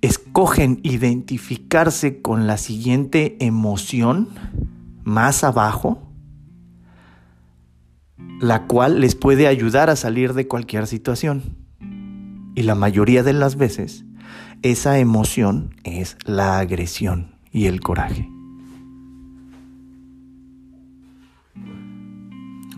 escogen 0.00 0.80
identificarse 0.82 2.22
con 2.22 2.46
la 2.46 2.58
siguiente 2.58 3.36
emoción 3.40 4.28
más 5.04 5.44
abajo, 5.44 6.12
la 8.40 8.66
cual 8.66 9.00
les 9.00 9.14
puede 9.14 9.46
ayudar 9.46 9.90
a 9.90 9.96
salir 9.96 10.34
de 10.34 10.48
cualquier 10.48 10.86
situación. 10.86 11.56
Y 12.54 12.62
la 12.62 12.74
mayoría 12.74 13.22
de 13.22 13.32
las 13.32 13.56
veces, 13.56 14.04
esa 14.62 14.98
emoción 14.98 15.74
es 15.84 16.16
la 16.24 16.58
agresión 16.58 17.36
y 17.52 17.66
el 17.66 17.80
coraje. 17.80 18.28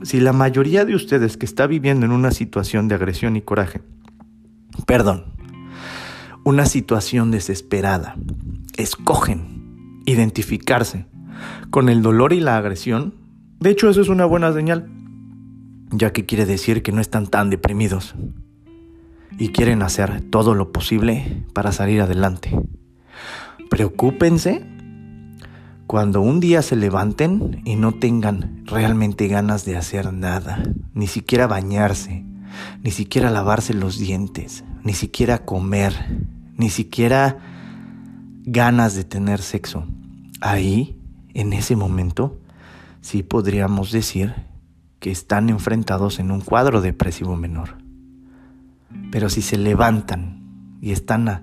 Si 0.02 0.20
la 0.20 0.32
mayoría 0.32 0.84
de 0.84 0.94
ustedes 0.94 1.36
que 1.36 1.46
está 1.46 1.66
viviendo 1.66 2.06
en 2.06 2.12
una 2.12 2.32
situación 2.32 2.88
de 2.88 2.96
agresión 2.96 3.36
y 3.36 3.42
coraje, 3.42 3.82
perdón, 4.86 5.26
una 6.44 6.66
situación 6.66 7.30
desesperada, 7.30 8.16
escogen 8.76 10.00
identificarse 10.04 11.06
con 11.70 11.88
el 11.88 12.02
dolor 12.02 12.32
y 12.32 12.40
la 12.40 12.56
agresión, 12.56 13.14
de 13.60 13.70
hecho 13.70 13.88
eso 13.88 14.00
es 14.00 14.08
una 14.08 14.24
buena 14.24 14.52
señal, 14.52 14.90
ya 15.92 16.12
que 16.12 16.26
quiere 16.26 16.46
decir 16.46 16.82
que 16.82 16.90
no 16.90 17.00
están 17.00 17.28
tan 17.28 17.50
deprimidos 17.50 18.14
y 19.38 19.48
quieren 19.48 19.82
hacer 19.82 20.20
todo 20.30 20.54
lo 20.54 20.72
posible 20.72 21.44
para 21.52 21.70
salir 21.70 22.00
adelante. 22.00 22.50
Preocúpense 23.70 24.66
cuando 25.86 26.20
un 26.20 26.40
día 26.40 26.62
se 26.62 26.76
levanten 26.76 27.60
y 27.64 27.76
no 27.76 27.92
tengan 27.92 28.62
realmente 28.64 29.28
ganas 29.28 29.64
de 29.64 29.76
hacer 29.76 30.12
nada, 30.12 30.62
ni 30.94 31.06
siquiera 31.06 31.46
bañarse, 31.46 32.24
ni 32.82 32.90
siquiera 32.90 33.30
lavarse 33.30 33.74
los 33.74 33.98
dientes, 33.98 34.64
ni 34.84 34.94
siquiera 34.94 35.44
comer, 35.44 35.94
ni 36.56 36.70
siquiera 36.70 37.38
ganas 38.44 38.94
de 38.94 39.04
tener 39.04 39.40
sexo. 39.40 39.86
Ahí, 40.40 40.98
en 41.34 41.52
ese 41.52 41.76
momento, 41.76 42.38
sí 43.00 43.22
podríamos 43.22 43.92
decir 43.92 44.34
que 44.98 45.10
están 45.10 45.50
enfrentados 45.50 46.18
en 46.20 46.30
un 46.30 46.40
cuadro 46.40 46.80
depresivo 46.80 47.36
menor. 47.36 47.78
Pero 49.10 49.28
si 49.28 49.42
se 49.42 49.58
levantan 49.58 50.78
y 50.80 50.92
están 50.92 51.28
a 51.28 51.42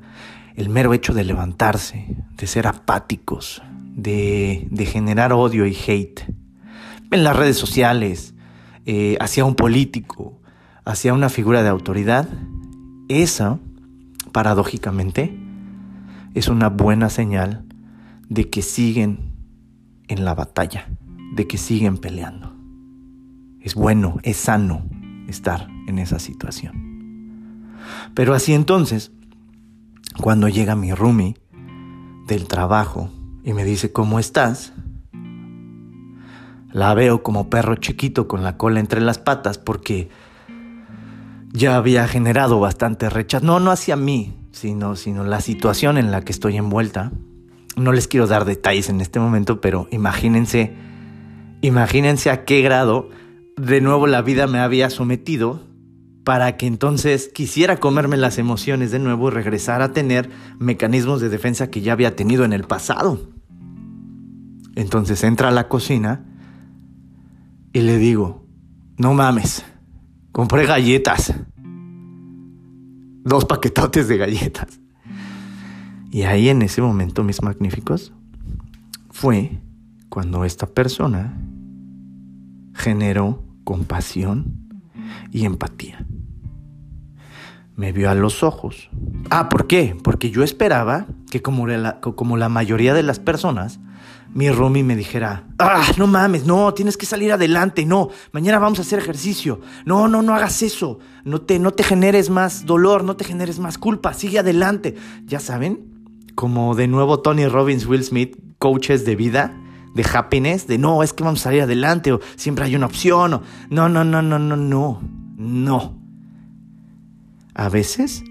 el 0.55 0.69
mero 0.69 0.93
hecho 0.93 1.13
de 1.13 1.24
levantarse, 1.24 2.17
de 2.36 2.48
ser 2.48 2.67
apáticos, 2.67 3.62
de, 4.01 4.89
generar 4.91 5.33
odio 5.33 5.65
y 5.65 5.75
hate 5.75 6.21
en 7.11 7.23
las 7.23 7.35
redes 7.35 7.57
sociales, 7.57 8.35
eh, 8.85 9.17
hacia 9.19 9.45
un 9.45 9.55
político, 9.55 10.39
hacia 10.85 11.13
una 11.13 11.29
figura 11.29 11.63
de 11.63 11.69
autoridad, 11.69 12.29
esa, 13.07 13.59
paradójicamente, 14.31 15.37
es 16.35 16.47
una 16.47 16.69
buena 16.69 17.09
señal 17.09 17.65
de 18.29 18.49
que 18.49 18.61
siguen 18.61 19.33
en 20.07 20.23
la 20.23 20.35
batalla, 20.35 20.87
de 21.33 21.47
que 21.47 21.57
siguen 21.57 21.97
peleando. 21.97 22.55
Es 23.61 23.73
bueno, 23.73 24.17
es 24.23 24.37
sano 24.37 24.83
estar 25.27 25.67
en 25.87 25.97
esa 25.97 26.19
situación. 26.19 27.77
Pero 28.13 28.35
así 28.35 28.53
entonces, 28.53 29.11
cuando 30.21 30.47
llega 30.47 30.75
mi 30.75 30.93
roomie 30.93 31.35
del 32.27 32.47
trabajo 32.47 33.09
y 33.49 33.53
me 33.53 33.65
dice, 33.65 33.91
¿cómo 33.91 34.19
estás? 34.19 34.73
La 36.71 36.93
veo 36.93 37.23
como 37.23 37.49
perro 37.49 37.77
chiquito 37.77 38.27
con 38.27 38.43
la 38.43 38.57
cola 38.57 38.79
entre 38.79 39.01
las 39.01 39.17
patas 39.17 39.57
porque 39.57 40.07
ya 41.51 41.75
había 41.75 42.07
generado 42.07 42.59
bastante 42.59 43.09
rechazo. 43.09 43.43
No, 43.43 43.59
no 43.59 43.71
hacia 43.71 43.95
mí, 43.95 44.35
sino, 44.51 44.95
sino 44.95 45.23
la 45.23 45.41
situación 45.41 45.97
en 45.97 46.11
la 46.11 46.21
que 46.21 46.31
estoy 46.31 46.57
envuelta. 46.57 47.11
No 47.75 47.91
les 47.91 48.07
quiero 48.07 48.27
dar 48.27 48.45
detalles 48.45 48.87
en 48.89 49.01
este 49.01 49.19
momento, 49.19 49.61
pero 49.61 49.87
imagínense, 49.89 50.75
imagínense 51.61 52.29
a 52.29 52.45
qué 52.45 52.61
grado 52.61 53.09
de 53.57 53.81
nuevo 53.81 54.05
la 54.05 54.21
vida 54.21 54.45
me 54.45 54.59
había 54.59 54.91
sometido 54.91 55.63
para 56.23 56.55
que 56.55 56.67
entonces 56.67 57.31
quisiera 57.33 57.77
comerme 57.77 58.15
las 58.15 58.37
emociones 58.37 58.91
de 58.91 58.99
nuevo 58.99 59.29
y 59.29 59.31
regresar 59.31 59.81
a 59.81 59.91
tener 59.91 60.29
mecanismos 60.59 61.19
de 61.19 61.29
defensa 61.29 61.71
que 61.71 61.81
ya 61.81 61.93
había 61.93 62.15
tenido 62.15 62.45
en 62.45 62.53
el 62.53 62.65
pasado. 62.65 63.38
Entonces 64.79 65.25
entra 65.25 65.50
a 65.50 65.51
la 65.51 65.67
cocina 65.67 66.24
y 67.74 67.81
le 67.81 67.98
digo, 67.98 68.45
no 68.95 69.13
mames, 69.13 69.65
compré 70.31 70.65
galletas. 70.65 71.33
Dos 73.25 73.43
paquetotes 73.43 74.07
de 74.07 74.15
galletas. 74.15 74.79
Y 76.12 76.21
ahí 76.21 76.48
en 76.48 76.62
ese 76.62 76.81
momento, 76.81 77.25
mis 77.25 77.43
magníficos, 77.43 78.13
fue 79.09 79.59
cuando 80.07 80.45
esta 80.45 80.65
persona 80.65 81.38
generó 82.74 83.43
compasión 83.65 84.81
y 85.29 85.43
empatía. 85.43 86.05
Me 87.75 87.91
vio 87.91 88.09
a 88.09 88.15
los 88.15 88.43
ojos. 88.43 88.89
Ah, 89.29 89.50
¿por 89.50 89.67
qué? 89.67 89.98
Porque 90.01 90.31
yo 90.31 90.41
esperaba 90.41 91.05
que 91.29 91.41
como 91.41 91.67
la, 91.67 92.00
como 92.00 92.38
la 92.38 92.48
mayoría 92.48 92.93
de 92.93 93.03
las 93.03 93.19
personas, 93.19 93.81
mi 94.33 94.50
Romy 94.51 94.83
me 94.83 94.95
dijera, 94.95 95.48
ah, 95.57 95.91
no 95.98 96.05
mames, 96.05 96.45
no, 96.45 96.74
tienes 96.74 96.98
que 96.98 97.05
salir 97.05 97.31
adelante, 97.31 97.86
no, 97.86 98.09
mañana 98.31 98.59
vamos 98.59 98.79
a 98.79 98.83
hacer 98.83 99.00
ejercicio, 99.00 99.59
no, 99.86 100.07
no, 100.07 100.21
no 100.21 100.36
hagas 100.36 100.62
eso, 100.62 101.00
no 101.24 101.41
te, 101.41 101.57
no 101.57 101.71
te 101.71 101.83
generes 101.83 102.29
más 102.29 102.65
dolor, 102.65 103.03
no 103.03 103.15
te 103.15 103.24
generes 103.24 103.59
más 103.59 103.77
culpa, 103.77 104.13
sigue 104.13 104.39
adelante. 104.39 104.95
Ya 105.25 105.39
saben, 105.39 106.25
como 106.36 106.75
de 106.75 106.88
nuevo 106.88 107.21
Tony 107.21 107.48
Robbins, 107.48 107.86
Will 107.86 108.03
Smith, 108.03 108.38
coaches 108.59 109.03
de 109.03 109.15
vida, 109.15 109.57
de 109.95 110.05
happiness, 110.13 110.67
de 110.67 110.77
no, 110.77 111.01
es 111.01 111.12
que 111.13 111.24
vamos 111.24 111.41
a 111.41 111.43
salir 111.45 111.63
adelante, 111.63 112.13
o 112.13 112.19
siempre 112.36 112.65
hay 112.65 112.75
una 112.75 112.86
opción, 112.86 113.33
o 113.33 113.41
no, 113.69 113.89
no, 113.89 114.03
no, 114.03 114.21
no, 114.21 114.38
no, 114.38 114.55
no, 114.55 115.01
no. 115.38 116.00
A 117.55 117.67
veces 117.67 118.24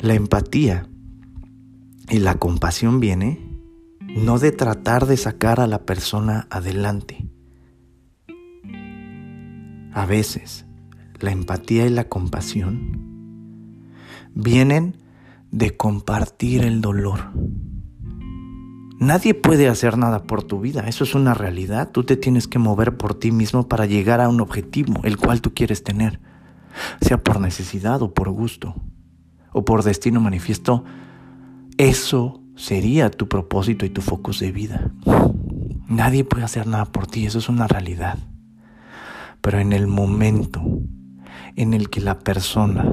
la 0.00 0.14
empatía 0.14 0.86
y 2.08 2.20
la 2.20 2.36
compasión 2.36 3.00
viene 3.00 3.45
no 4.16 4.38
de 4.38 4.50
tratar 4.50 5.06
de 5.06 5.18
sacar 5.18 5.60
a 5.60 5.66
la 5.66 5.84
persona 5.84 6.46
adelante. 6.50 7.28
A 9.92 10.06
veces 10.06 10.64
la 11.20 11.32
empatía 11.32 11.86
y 11.86 11.90
la 11.90 12.08
compasión 12.08 13.04
vienen 14.34 14.96
de 15.50 15.76
compartir 15.76 16.64
el 16.64 16.80
dolor. 16.80 17.30
Nadie 18.98 19.34
puede 19.34 19.68
hacer 19.68 19.98
nada 19.98 20.22
por 20.22 20.42
tu 20.42 20.60
vida, 20.60 20.88
eso 20.88 21.04
es 21.04 21.14
una 21.14 21.34
realidad. 21.34 21.90
Tú 21.92 22.04
te 22.04 22.16
tienes 22.16 22.48
que 22.48 22.58
mover 22.58 22.96
por 22.96 23.14
ti 23.14 23.30
mismo 23.30 23.68
para 23.68 23.84
llegar 23.84 24.22
a 24.22 24.30
un 24.30 24.40
objetivo, 24.40 25.00
el 25.04 25.18
cual 25.18 25.42
tú 25.42 25.52
quieres 25.52 25.84
tener, 25.84 26.20
sea 27.02 27.22
por 27.22 27.38
necesidad 27.38 28.00
o 28.00 28.14
por 28.14 28.30
gusto, 28.30 28.74
o 29.52 29.66
por 29.66 29.82
destino 29.82 30.22
manifiesto. 30.22 30.84
Eso 31.76 32.42
sería 32.56 33.10
tu 33.10 33.28
propósito 33.28 33.86
y 33.86 33.90
tu 33.90 34.00
focus 34.00 34.40
de 34.40 34.50
vida. 34.50 34.90
Nadie 35.88 36.24
puede 36.24 36.44
hacer 36.44 36.66
nada 36.66 36.86
por 36.86 37.06
ti, 37.06 37.26
eso 37.26 37.38
es 37.38 37.48
una 37.48 37.68
realidad. 37.68 38.18
Pero 39.40 39.60
en 39.60 39.72
el 39.72 39.86
momento 39.86 40.62
en 41.54 41.74
el 41.74 41.88
que 41.90 42.00
la 42.00 42.18
persona 42.18 42.84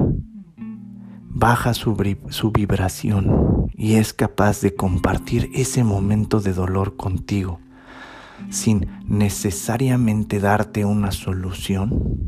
baja 0.56 1.74
su, 1.74 1.96
su, 2.28 2.52
vibración 2.52 3.66
y 3.74 3.94
es 3.94 4.12
capaz 4.12 4.60
de 4.60 4.74
compartir 4.74 5.50
ese 5.52 5.82
momento 5.82 6.40
de 6.40 6.52
dolor 6.52 6.96
contigo 6.96 7.58
sin 8.50 8.88
necesariamente 9.06 10.38
darte 10.38 10.84
una 10.84 11.10
solución, 11.12 12.18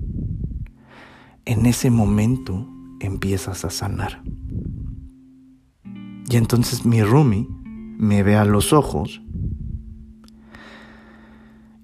en 1.44 1.66
ese 1.66 1.90
momento 1.90 2.68
empiezas 3.00 3.64
a 3.64 3.70
sanar. 3.70 4.22
Y 6.28 6.36
entonces 6.36 6.84
mi 6.84 7.02
Rumi 7.02 7.48
me 7.98 8.22
ve 8.22 8.36
a 8.36 8.44
los 8.44 8.72
ojos 8.72 9.20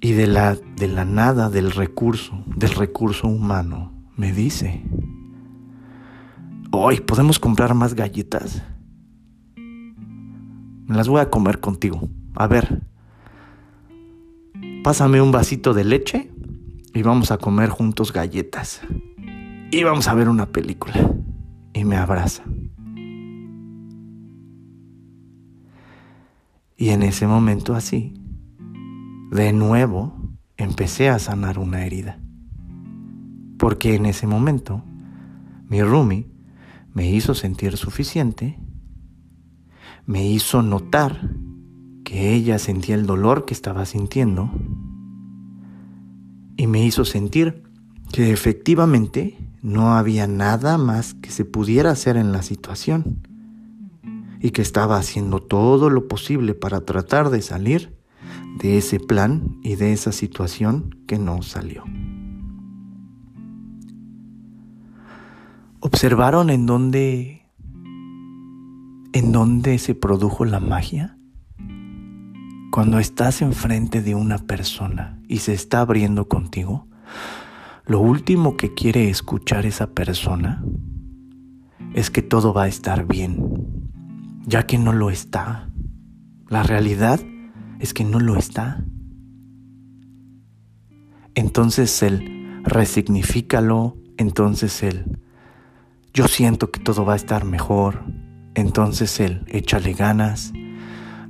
y 0.00 0.12
de 0.12 0.26
la, 0.26 0.56
de 0.56 0.88
la 0.88 1.04
nada 1.04 1.48
del 1.48 1.70
recurso, 1.70 2.42
del 2.56 2.70
recurso 2.70 3.28
humano, 3.28 3.92
me 4.16 4.32
dice, 4.32 4.82
hoy 6.72 7.00
podemos 7.00 7.38
comprar 7.38 7.74
más 7.74 7.94
galletas. 7.94 8.62
Me 9.54 10.96
las 10.96 11.08
voy 11.08 11.20
a 11.20 11.30
comer 11.30 11.60
contigo. 11.60 12.08
A 12.34 12.48
ver, 12.48 12.82
pásame 14.82 15.22
un 15.22 15.30
vasito 15.30 15.72
de 15.72 15.84
leche 15.84 16.32
y 16.92 17.02
vamos 17.02 17.30
a 17.30 17.38
comer 17.38 17.70
juntos 17.70 18.12
galletas. 18.12 18.80
Y 19.70 19.84
vamos 19.84 20.08
a 20.08 20.14
ver 20.14 20.28
una 20.28 20.46
película. 20.46 20.94
Y 21.72 21.84
me 21.84 21.96
abraza. 21.96 22.42
Y 26.76 26.90
en 26.90 27.02
ese 27.02 27.26
momento 27.26 27.74
así, 27.74 28.14
de 29.30 29.52
nuevo, 29.52 30.14
empecé 30.56 31.08
a 31.08 31.18
sanar 31.18 31.58
una 31.58 31.84
herida. 31.84 32.18
Porque 33.58 33.94
en 33.94 34.06
ese 34.06 34.26
momento 34.26 34.84
mi 35.68 35.82
Rumi 35.82 36.26
me 36.92 37.10
hizo 37.10 37.34
sentir 37.34 37.76
suficiente, 37.76 38.58
me 40.04 40.28
hizo 40.28 40.62
notar 40.62 41.30
que 42.04 42.34
ella 42.34 42.58
sentía 42.58 42.94
el 42.94 43.06
dolor 43.06 43.44
que 43.44 43.54
estaba 43.54 43.86
sintiendo 43.86 44.50
y 46.56 46.66
me 46.66 46.84
hizo 46.84 47.04
sentir 47.04 47.62
que 48.12 48.32
efectivamente 48.32 49.38
no 49.62 49.94
había 49.94 50.26
nada 50.26 50.76
más 50.76 51.14
que 51.14 51.30
se 51.30 51.44
pudiera 51.44 51.90
hacer 51.90 52.16
en 52.16 52.32
la 52.32 52.42
situación 52.42 53.26
y 54.42 54.50
que 54.50 54.60
estaba 54.60 54.96
haciendo 54.96 55.40
todo 55.40 55.88
lo 55.88 56.08
posible 56.08 56.54
para 56.54 56.80
tratar 56.80 57.30
de 57.30 57.40
salir 57.40 57.96
de 58.58 58.76
ese 58.76 58.98
plan 58.98 59.58
y 59.62 59.76
de 59.76 59.92
esa 59.92 60.12
situación 60.12 60.96
que 61.06 61.18
no 61.18 61.42
salió. 61.42 61.84
¿Observaron 65.80 66.50
en 66.50 66.66
dónde 66.66 67.38
en 69.12 69.30
dónde 69.30 69.78
se 69.78 69.94
produjo 69.94 70.44
la 70.44 70.60
magia? 70.60 71.18
Cuando 72.70 72.98
estás 72.98 73.42
enfrente 73.42 74.00
de 74.00 74.14
una 74.14 74.38
persona 74.38 75.20
y 75.28 75.38
se 75.38 75.52
está 75.52 75.80
abriendo 75.80 76.28
contigo, 76.28 76.88
lo 77.84 78.00
último 78.00 78.56
que 78.56 78.72
quiere 78.74 79.10
escuchar 79.10 79.66
esa 79.66 79.88
persona 79.88 80.64
es 81.94 82.10
que 82.10 82.22
todo 82.22 82.54
va 82.54 82.64
a 82.64 82.68
estar 82.68 83.06
bien, 83.06 83.81
ya 84.44 84.66
que 84.66 84.78
no 84.78 84.92
lo 84.92 85.10
está. 85.10 85.68
La 86.48 86.62
realidad 86.62 87.20
es 87.80 87.94
que 87.94 88.04
no 88.04 88.20
lo 88.20 88.36
está. 88.36 88.84
Entonces 91.34 92.02
él 92.02 92.60
resignifícalo, 92.64 93.96
entonces 94.18 94.82
él 94.82 95.18
yo 96.14 96.28
siento 96.28 96.70
que 96.70 96.78
todo 96.78 97.06
va 97.06 97.14
a 97.14 97.16
estar 97.16 97.46
mejor, 97.46 98.04
entonces 98.54 99.18
él 99.18 99.44
échale 99.48 99.94
ganas, 99.94 100.52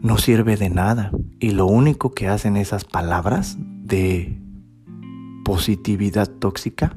no 0.00 0.18
sirve 0.18 0.56
de 0.56 0.70
nada 0.70 1.12
y 1.38 1.52
lo 1.52 1.66
único 1.66 2.10
que 2.12 2.26
hacen 2.26 2.56
esas 2.56 2.84
palabras 2.84 3.56
de 3.60 4.40
positividad 5.44 6.28
tóxica 6.28 6.96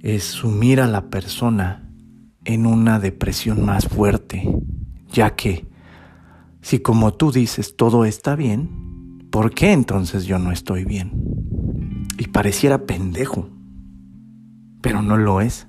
es 0.00 0.24
sumir 0.24 0.80
a 0.80 0.88
la 0.88 1.08
persona 1.08 1.87
en 2.44 2.66
una 2.66 2.98
depresión 2.98 3.64
más 3.64 3.86
fuerte, 3.88 4.50
ya 5.10 5.34
que 5.34 5.66
si 6.60 6.80
como 6.80 7.14
tú 7.14 7.32
dices 7.32 7.76
todo 7.76 8.04
está 8.04 8.36
bien, 8.36 9.26
¿por 9.30 9.54
qué 9.54 9.72
entonces 9.72 10.24
yo 10.24 10.38
no 10.38 10.52
estoy 10.52 10.84
bien? 10.84 12.06
Y 12.18 12.28
pareciera 12.28 12.86
pendejo, 12.86 13.48
pero 14.80 15.02
no 15.02 15.16
lo 15.16 15.40
es. 15.40 15.66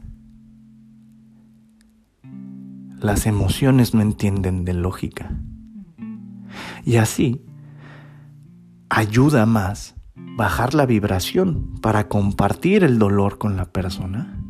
Las 3.00 3.26
emociones 3.26 3.94
no 3.94 4.02
entienden 4.02 4.66
de 4.66 4.74
lógica. 4.74 5.32
Y 6.84 6.98
así 6.98 7.42
ayuda 8.90 9.46
más 9.46 9.96
bajar 10.36 10.74
la 10.74 10.86
vibración 10.86 11.76
para 11.82 12.08
compartir 12.08 12.84
el 12.84 13.00
dolor 13.00 13.38
con 13.38 13.56
la 13.56 13.66
persona, 13.72 14.42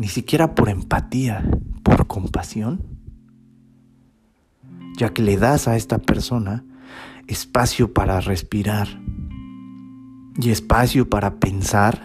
ni 0.00 0.08
siquiera 0.08 0.54
por 0.54 0.70
empatía, 0.70 1.44
por 1.82 2.06
compasión, 2.06 2.80
ya 4.96 5.10
que 5.10 5.20
le 5.20 5.36
das 5.36 5.68
a 5.68 5.76
esta 5.76 5.98
persona 5.98 6.64
espacio 7.26 7.92
para 7.92 8.18
respirar 8.22 8.88
y 10.40 10.48
espacio 10.48 11.10
para 11.10 11.38
pensar 11.38 12.00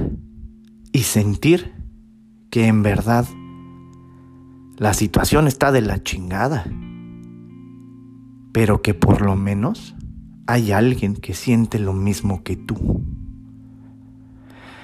y 0.92 1.04
sentir 1.04 1.74
que 2.50 2.68
en 2.68 2.84
verdad 2.84 3.28
la 4.76 4.94
situación 4.94 5.48
está 5.48 5.72
de 5.72 5.80
la 5.80 6.04
chingada, 6.04 6.66
pero 8.52 8.82
que 8.82 8.94
por 8.94 9.22
lo 9.22 9.38
menos 9.38 9.96
hay 10.48 10.74
alguien 10.74 11.16
que 11.16 11.34
siente 11.34 11.80
lo 11.80 11.94
mismo 11.94 12.44
que 12.44 12.58
tú. 12.58 13.06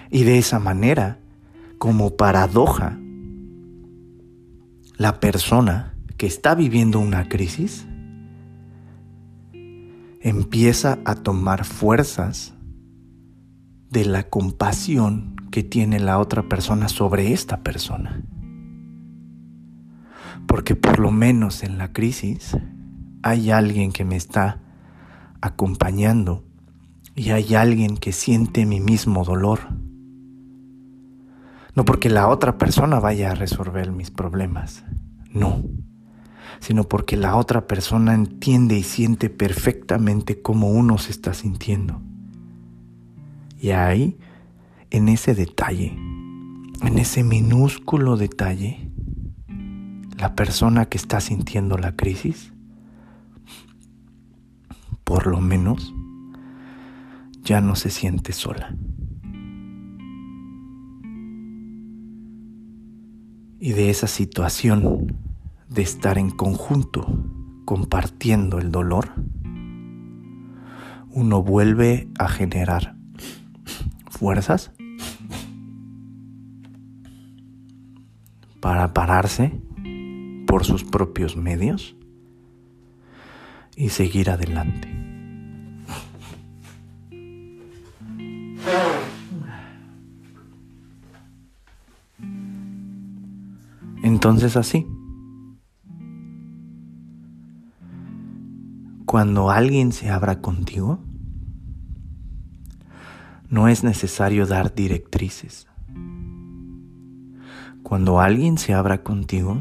Y 0.09 0.23
de 0.23 0.37
esa 0.37 0.59
manera, 0.59 1.19
como 1.77 2.15
paradoja, 2.15 2.99
la 5.01 5.19
persona 5.19 5.95
que 6.15 6.27
está 6.27 6.53
viviendo 6.53 6.99
una 6.99 7.27
crisis 7.27 7.87
empieza 10.21 10.99
a 11.05 11.15
tomar 11.15 11.65
fuerzas 11.65 12.53
de 13.89 14.05
la 14.05 14.29
compasión 14.29 15.37
que 15.49 15.63
tiene 15.63 15.99
la 15.99 16.19
otra 16.19 16.43
persona 16.43 16.87
sobre 16.87 17.33
esta 17.33 17.63
persona. 17.63 18.21
Porque 20.45 20.75
por 20.75 20.99
lo 20.99 21.09
menos 21.09 21.63
en 21.63 21.79
la 21.79 21.91
crisis 21.93 22.55
hay 23.23 23.49
alguien 23.49 23.93
que 23.93 24.05
me 24.05 24.17
está 24.17 24.61
acompañando 25.41 26.45
y 27.15 27.31
hay 27.31 27.55
alguien 27.55 27.97
que 27.97 28.11
siente 28.11 28.67
mi 28.67 28.79
mismo 28.79 29.23
dolor. 29.23 29.61
No 31.75 31.85
porque 31.85 32.09
la 32.09 32.27
otra 32.27 32.57
persona 32.57 32.99
vaya 32.99 33.31
a 33.31 33.35
resolver 33.35 33.91
mis 33.91 34.11
problemas, 34.11 34.83
no, 35.31 35.63
sino 36.59 36.83
porque 36.83 37.15
la 37.15 37.35
otra 37.37 37.65
persona 37.65 38.13
entiende 38.13 38.77
y 38.77 38.83
siente 38.83 39.29
perfectamente 39.29 40.41
cómo 40.41 40.69
uno 40.69 40.97
se 40.97 41.11
está 41.11 41.33
sintiendo. 41.33 42.01
Y 43.59 43.71
ahí, 43.71 44.17
en 44.89 45.07
ese 45.07 45.33
detalle, 45.33 45.97
en 46.81 46.97
ese 46.97 47.23
minúsculo 47.23 48.17
detalle, 48.17 48.91
la 50.17 50.35
persona 50.35 50.85
que 50.85 50.97
está 50.97 51.21
sintiendo 51.21 51.77
la 51.77 51.95
crisis, 51.95 52.53
por 55.03 55.25
lo 55.25 55.41
menos, 55.41 55.93
ya 57.43 57.61
no 57.61 57.75
se 57.75 57.89
siente 57.89 58.33
sola. 58.33 58.75
Y 63.63 63.73
de 63.73 63.91
esa 63.91 64.07
situación 64.07 65.21
de 65.69 65.83
estar 65.83 66.17
en 66.17 66.31
conjunto 66.31 67.05
compartiendo 67.63 68.57
el 68.57 68.71
dolor, 68.71 69.13
uno 71.11 71.43
vuelve 71.43 72.09
a 72.17 72.27
generar 72.27 72.95
fuerzas 74.09 74.71
para 78.59 78.93
pararse 78.95 79.61
por 80.47 80.65
sus 80.65 80.83
propios 80.83 81.37
medios 81.37 81.95
y 83.75 83.89
seguir 83.89 84.31
adelante. 84.31 85.10
Entonces 94.23 94.55
así, 94.55 94.85
cuando 99.07 99.49
alguien 99.49 99.91
se 99.91 100.11
abra 100.11 100.41
contigo, 100.41 100.99
no 103.49 103.67
es 103.67 103.83
necesario 103.83 104.45
dar 104.45 104.75
directrices. 104.75 105.67
Cuando 107.81 108.19
alguien 108.21 108.59
se 108.59 108.75
abra 108.75 109.01
contigo, 109.01 109.59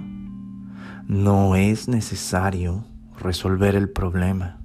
no 1.06 1.56
es 1.56 1.88
necesario 1.88 2.84
resolver 3.18 3.74
el 3.74 3.88
problema. 3.88 4.60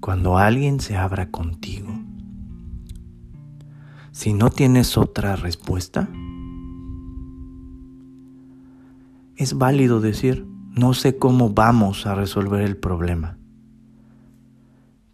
Cuando 0.00 0.38
alguien 0.38 0.80
se 0.80 0.96
abra 0.96 1.30
contigo, 1.30 1.92
si 4.12 4.32
no 4.32 4.48
tienes 4.48 4.96
otra 4.96 5.36
respuesta, 5.36 6.08
es 9.40 9.56
válido 9.56 10.02
decir, 10.02 10.46
no 10.76 10.92
sé 10.92 11.16
cómo 11.16 11.48
vamos 11.48 12.04
a 12.04 12.14
resolver 12.14 12.60
el 12.60 12.76
problema, 12.76 13.38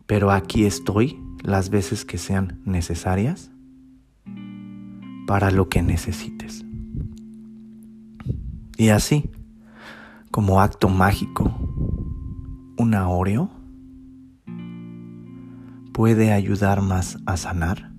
pero 0.06 0.32
aquí 0.32 0.64
estoy 0.64 1.16
las 1.44 1.70
veces 1.70 2.04
que 2.04 2.18
sean 2.18 2.60
necesarias 2.64 3.52
para 5.28 5.52
lo 5.52 5.68
que 5.68 5.80
necesites. 5.80 6.64
Y 8.76 8.88
así, 8.88 9.30
como 10.32 10.60
acto 10.60 10.88
mágico, 10.88 11.54
una 12.78 13.08
Oreo 13.08 13.48
puede 15.92 16.32
ayudar 16.32 16.82
más 16.82 17.16
a 17.26 17.36
sanar 17.36 17.92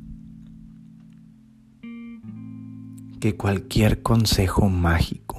que 3.21 3.37
cualquier 3.37 4.01
consejo 4.01 4.67
mágico 4.67 5.37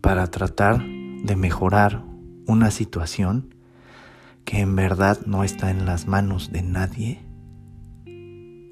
para 0.00 0.26
tratar 0.28 0.82
de 0.82 1.36
mejorar 1.36 2.04
una 2.46 2.70
situación 2.70 3.54
que 4.44 4.60
en 4.60 4.74
verdad 4.76 5.18
no 5.26 5.44
está 5.44 5.70
en 5.70 5.84
las 5.84 6.06
manos 6.06 6.50
de 6.52 6.62
nadie 6.62 7.22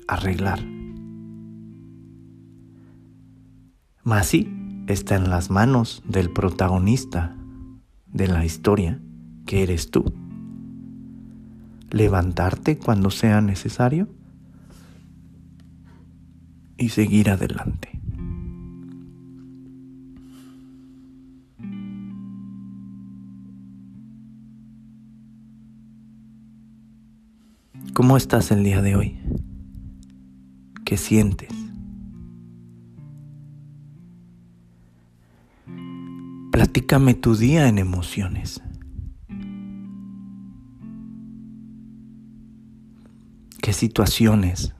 arreglar. 0.08 0.60
Mas 4.02 4.28
sí 4.28 4.48
está 4.86 5.16
en 5.16 5.30
las 5.30 5.50
manos 5.50 6.02
del 6.06 6.30
protagonista 6.30 7.36
de 8.06 8.28
la 8.28 8.44
historia, 8.44 9.00
que 9.44 9.62
eres 9.62 9.90
tú. 9.90 10.14
Levantarte 11.90 12.78
cuando 12.78 13.10
sea 13.10 13.40
necesario 13.40 14.08
y 16.78 16.90
seguir 16.90 17.30
adelante. 17.30 17.95
¿Cómo 27.96 28.18
estás 28.18 28.50
el 28.50 28.62
día 28.62 28.82
de 28.82 28.94
hoy? 28.94 29.18
¿Qué 30.84 30.98
sientes? 30.98 31.48
Platícame 36.52 37.14
tu 37.14 37.36
día 37.36 37.68
en 37.68 37.78
emociones. 37.78 38.60
¿Qué 43.62 43.72
situaciones 43.72 44.74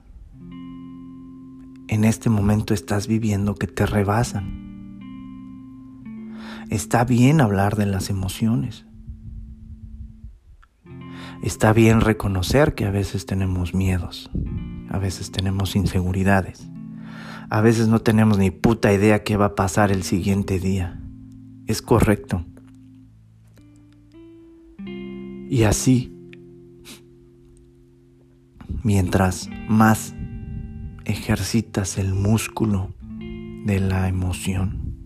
en 1.87 2.03
este 2.03 2.29
momento 2.29 2.75
estás 2.75 3.07
viviendo 3.07 3.55
que 3.55 3.65
te 3.65 3.87
rebasan? 3.87 4.99
Está 6.69 7.03
bien 7.03 7.41
hablar 7.41 7.77
de 7.77 7.87
las 7.87 8.11
emociones. 8.11 8.85
Está 11.47 11.71
bien 11.71 12.01
reconocer 12.01 12.75
que 12.75 12.83
a 12.83 12.91
veces 12.91 13.25
tenemos 13.25 13.73
miedos, 13.73 14.29
a 14.89 14.97
veces 14.97 15.31
tenemos 15.31 15.77
inseguridades, 15.77 16.67
a 17.49 17.61
veces 17.61 17.87
no 17.87 17.99
tenemos 17.99 18.37
ni 18.37 18.51
puta 18.51 18.91
idea 18.91 19.23
qué 19.23 19.37
va 19.37 19.45
a 19.45 19.55
pasar 19.55 19.89
el 19.93 20.03
siguiente 20.03 20.59
día. 20.59 20.99
Es 21.65 21.81
correcto. 21.81 22.43
Y 25.49 25.63
así, 25.63 26.13
mientras 28.83 29.49
más 29.69 30.13
ejercitas 31.05 31.97
el 31.97 32.13
músculo 32.13 32.93
de 33.63 33.79
la 33.79 34.09
emoción, 34.09 34.97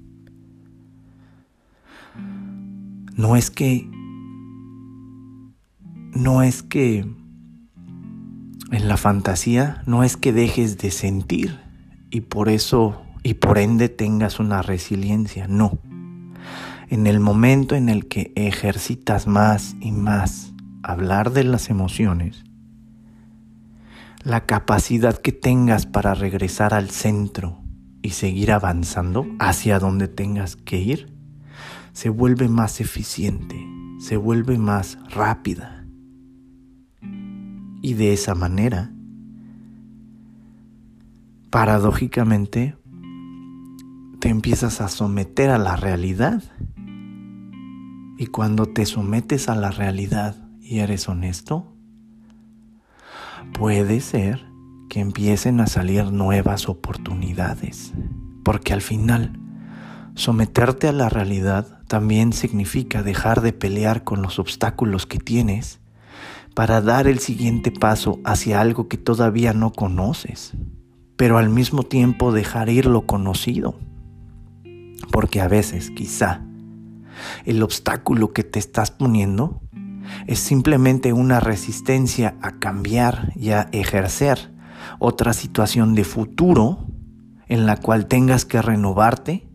no 3.15 3.35
es 3.35 3.51
que 3.51 3.87
no 6.13 6.43
es 6.43 6.63
que 6.63 6.99
en 8.71 8.87
la 8.87 8.97
fantasía 8.97 9.83
no 9.85 10.03
es 10.03 10.17
que 10.17 10.33
dejes 10.33 10.77
de 10.77 10.91
sentir 10.91 11.59
y 12.09 12.21
por 12.21 12.49
eso 12.49 13.01
y 13.23 13.35
por 13.35 13.57
ende 13.57 13.89
tengas 13.89 14.39
una 14.39 14.61
resiliencia, 14.61 15.47
no. 15.47 15.79
En 16.89 17.07
el 17.07 17.19
momento 17.19 17.75
en 17.75 17.89
el 17.89 18.07
que 18.07 18.33
ejercitas 18.35 19.27
más 19.27 19.75
y 19.79 19.91
más 19.91 20.53
hablar 20.83 21.31
de 21.31 21.43
las 21.43 21.69
emociones, 21.69 22.43
la 24.23 24.45
capacidad 24.45 25.17
que 25.17 25.31
tengas 25.31 25.85
para 25.85 26.13
regresar 26.13 26.73
al 26.73 26.89
centro 26.89 27.61
y 28.01 28.11
seguir 28.11 28.51
avanzando 28.51 29.25
hacia 29.39 29.79
donde 29.79 30.07
tengas 30.07 30.55
que 30.55 30.79
ir, 30.79 31.13
se 31.93 32.09
vuelve 32.09 32.47
más 32.47 32.81
eficiente, 32.81 33.55
se 33.99 34.17
vuelve 34.17 34.57
más 34.57 34.97
rápida. 35.09 35.80
Y 37.81 37.95
de 37.95 38.13
esa 38.13 38.35
manera, 38.35 38.91
paradójicamente, 41.49 42.77
te 44.19 44.29
empiezas 44.29 44.81
a 44.81 44.87
someter 44.87 45.49
a 45.49 45.57
la 45.57 45.75
realidad. 45.75 46.43
Y 48.17 48.27
cuando 48.27 48.67
te 48.67 48.85
sometes 48.85 49.49
a 49.49 49.55
la 49.55 49.71
realidad 49.71 50.35
y 50.61 50.79
eres 50.79 51.09
honesto, 51.09 51.75
puede 53.51 53.99
ser 53.99 54.45
que 54.89 54.99
empiecen 54.99 55.59
a 55.59 55.65
salir 55.65 56.11
nuevas 56.11 56.69
oportunidades. 56.69 57.93
Porque 58.43 58.73
al 58.73 58.81
final, 58.81 59.39
someterte 60.13 60.87
a 60.87 60.91
la 60.91 61.09
realidad 61.09 61.81
también 61.87 62.31
significa 62.31 63.01
dejar 63.01 63.41
de 63.41 63.53
pelear 63.53 64.03
con 64.03 64.21
los 64.21 64.37
obstáculos 64.37 65.07
que 65.07 65.17
tienes 65.17 65.80
para 66.55 66.81
dar 66.81 67.07
el 67.07 67.19
siguiente 67.19 67.71
paso 67.71 68.19
hacia 68.23 68.59
algo 68.59 68.87
que 68.87 68.97
todavía 68.97 69.53
no 69.53 69.71
conoces, 69.71 70.53
pero 71.15 71.37
al 71.37 71.49
mismo 71.49 71.83
tiempo 71.83 72.31
dejar 72.31 72.69
ir 72.69 72.85
lo 72.85 73.05
conocido. 73.05 73.79
Porque 75.11 75.41
a 75.41 75.47
veces, 75.47 75.91
quizá, 75.91 76.41
el 77.45 77.63
obstáculo 77.63 78.33
que 78.33 78.43
te 78.43 78.59
estás 78.59 78.91
poniendo 78.91 79.61
es 80.27 80.39
simplemente 80.39 81.13
una 81.13 81.39
resistencia 81.39 82.35
a 82.41 82.59
cambiar 82.59 83.31
y 83.35 83.51
a 83.51 83.69
ejercer 83.71 84.51
otra 84.99 85.33
situación 85.33 85.95
de 85.95 86.03
futuro 86.03 86.87
en 87.47 87.65
la 87.65 87.77
cual 87.77 88.07
tengas 88.07 88.45
que 88.45 88.61
renovarte 88.61 89.47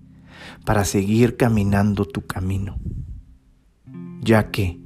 para 0.64 0.84
seguir 0.84 1.36
caminando 1.36 2.04
tu 2.04 2.26
camino. 2.26 2.78
Ya 4.20 4.50
que 4.50 4.85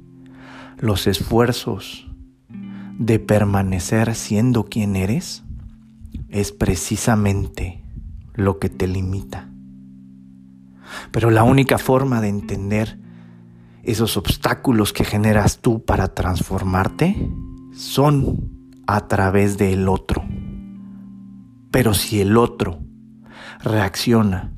los 0.81 1.05
esfuerzos 1.05 2.07
de 2.97 3.19
permanecer 3.19 4.15
siendo 4.15 4.65
quien 4.65 4.95
eres 4.95 5.43
es 6.29 6.51
precisamente 6.51 7.83
lo 8.33 8.57
que 8.57 8.69
te 8.69 8.87
limita. 8.87 9.47
Pero 11.11 11.29
la 11.29 11.43
única 11.43 11.77
forma 11.77 12.19
de 12.19 12.29
entender 12.29 12.99
esos 13.83 14.17
obstáculos 14.17 14.91
que 14.91 15.03
generas 15.03 15.59
tú 15.59 15.85
para 15.85 16.15
transformarte 16.15 17.29
son 17.73 18.49
a 18.87 19.07
través 19.07 19.59
del 19.59 19.87
otro. 19.87 20.23
Pero 21.69 21.93
si 21.93 22.21
el 22.21 22.37
otro 22.37 22.79
reacciona 23.63 24.53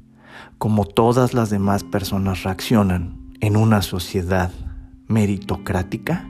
como 0.58 0.86
todas 0.86 1.34
las 1.34 1.50
demás 1.50 1.84
personas 1.84 2.44
reaccionan 2.44 3.30
en 3.42 3.58
una 3.58 3.82
sociedad 3.82 4.52
meritocrática 5.08 6.28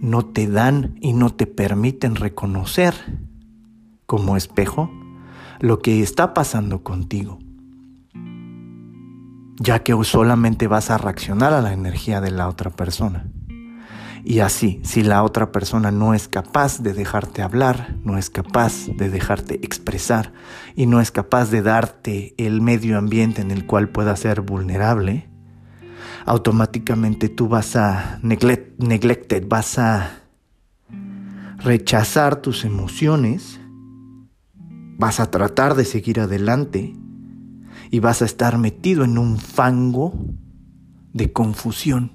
no 0.00 0.24
te 0.24 0.46
dan 0.46 0.96
y 1.00 1.12
no 1.12 1.30
te 1.30 1.46
permiten 1.46 2.16
reconocer 2.16 2.94
como 4.06 4.36
espejo 4.36 4.90
lo 5.60 5.80
que 5.80 6.02
está 6.02 6.32
pasando 6.32 6.82
contigo, 6.82 7.38
ya 9.58 9.82
que 9.82 9.94
solamente 10.04 10.66
vas 10.66 10.90
a 10.90 10.98
reaccionar 10.98 11.52
a 11.52 11.60
la 11.60 11.72
energía 11.72 12.20
de 12.20 12.30
la 12.30 12.48
otra 12.48 12.70
persona. 12.70 13.30
Y 14.24 14.40
así, 14.40 14.80
si 14.84 15.02
la 15.02 15.22
otra 15.22 15.50
persona 15.50 15.90
no 15.90 16.12
es 16.12 16.28
capaz 16.28 16.80
de 16.80 16.92
dejarte 16.92 17.42
hablar, 17.42 17.96
no 18.04 18.18
es 18.18 18.28
capaz 18.28 18.86
de 18.88 19.08
dejarte 19.08 19.60
expresar 19.62 20.32
y 20.74 20.86
no 20.86 21.00
es 21.00 21.10
capaz 21.10 21.50
de 21.50 21.62
darte 21.62 22.34
el 22.36 22.60
medio 22.60 22.98
ambiente 22.98 23.40
en 23.40 23.50
el 23.50 23.66
cual 23.66 23.88
pueda 23.88 24.14
ser 24.16 24.42
vulnerable, 24.42 25.29
automáticamente 26.26 27.28
tú 27.28 27.48
vas 27.48 27.76
a 27.76 28.18
neglect, 28.22 28.80
neglected, 28.82 29.46
vas 29.48 29.78
a 29.78 30.20
rechazar 31.58 32.36
tus 32.36 32.64
emociones, 32.64 33.60
vas 34.98 35.20
a 35.20 35.30
tratar 35.30 35.74
de 35.74 35.84
seguir 35.84 36.20
adelante 36.20 36.94
y 37.90 38.00
vas 38.00 38.22
a 38.22 38.24
estar 38.24 38.58
metido 38.58 39.04
en 39.04 39.18
un 39.18 39.38
fango 39.38 40.14
de 41.12 41.32
confusión. 41.32 42.12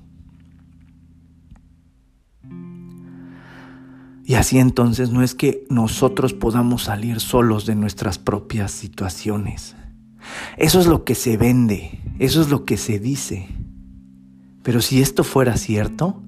Y 4.27 4.33
así 4.33 4.57
entonces 4.57 5.11
no 5.11 5.21
es 5.21 5.35
que 5.35 5.65
nosotros 5.69 6.33
podamos 6.33 6.83
salir 6.83 7.19
solos 7.19 7.67
de 7.67 7.75
nuestras 7.75 8.17
propias 8.17 8.71
situaciones. 8.71 9.75
Eso 10.57 10.79
es 10.79 10.87
lo 10.87 11.03
que 11.03 11.13
se 11.13 11.37
vende, 11.37 12.01
eso 12.17 12.41
es 12.41 12.49
lo 12.49 12.65
que 12.65 12.77
se 12.77 12.97
dice. 12.99 13.47
Pero 14.65 14.81
si 14.81 14.99
esto 14.99 15.23
fuera 15.23 15.57
cierto, 15.57 16.19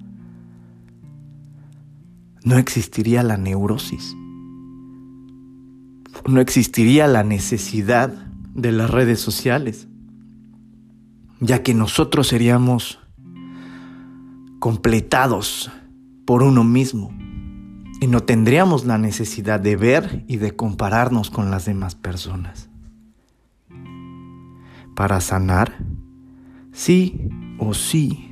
no 2.44 2.56
existiría 2.56 3.24
la 3.24 3.36
neurosis. 3.36 4.16
No 6.24 6.40
existiría 6.40 7.08
la 7.08 7.24
necesidad 7.24 8.10
de 8.54 8.70
las 8.70 8.92
redes 8.92 9.18
sociales, 9.18 9.88
ya 11.40 11.64
que 11.64 11.74
nosotros 11.74 12.28
seríamos 12.28 13.00
completados 14.60 15.72
por 16.24 16.44
uno 16.44 16.62
mismo 16.62 17.12
y 18.00 18.06
no 18.06 18.20
tendríamos 18.20 18.84
la 18.84 18.98
necesidad 18.98 19.58
de 19.58 19.74
ver 19.74 20.24
y 20.28 20.36
de 20.36 20.54
compararnos 20.54 21.30
con 21.30 21.50
las 21.50 21.64
demás 21.64 21.96
personas. 21.96 22.70
Para 24.94 25.20
sanar, 25.20 25.76
sí 26.70 27.28
o 27.58 27.74
sí 27.74 28.26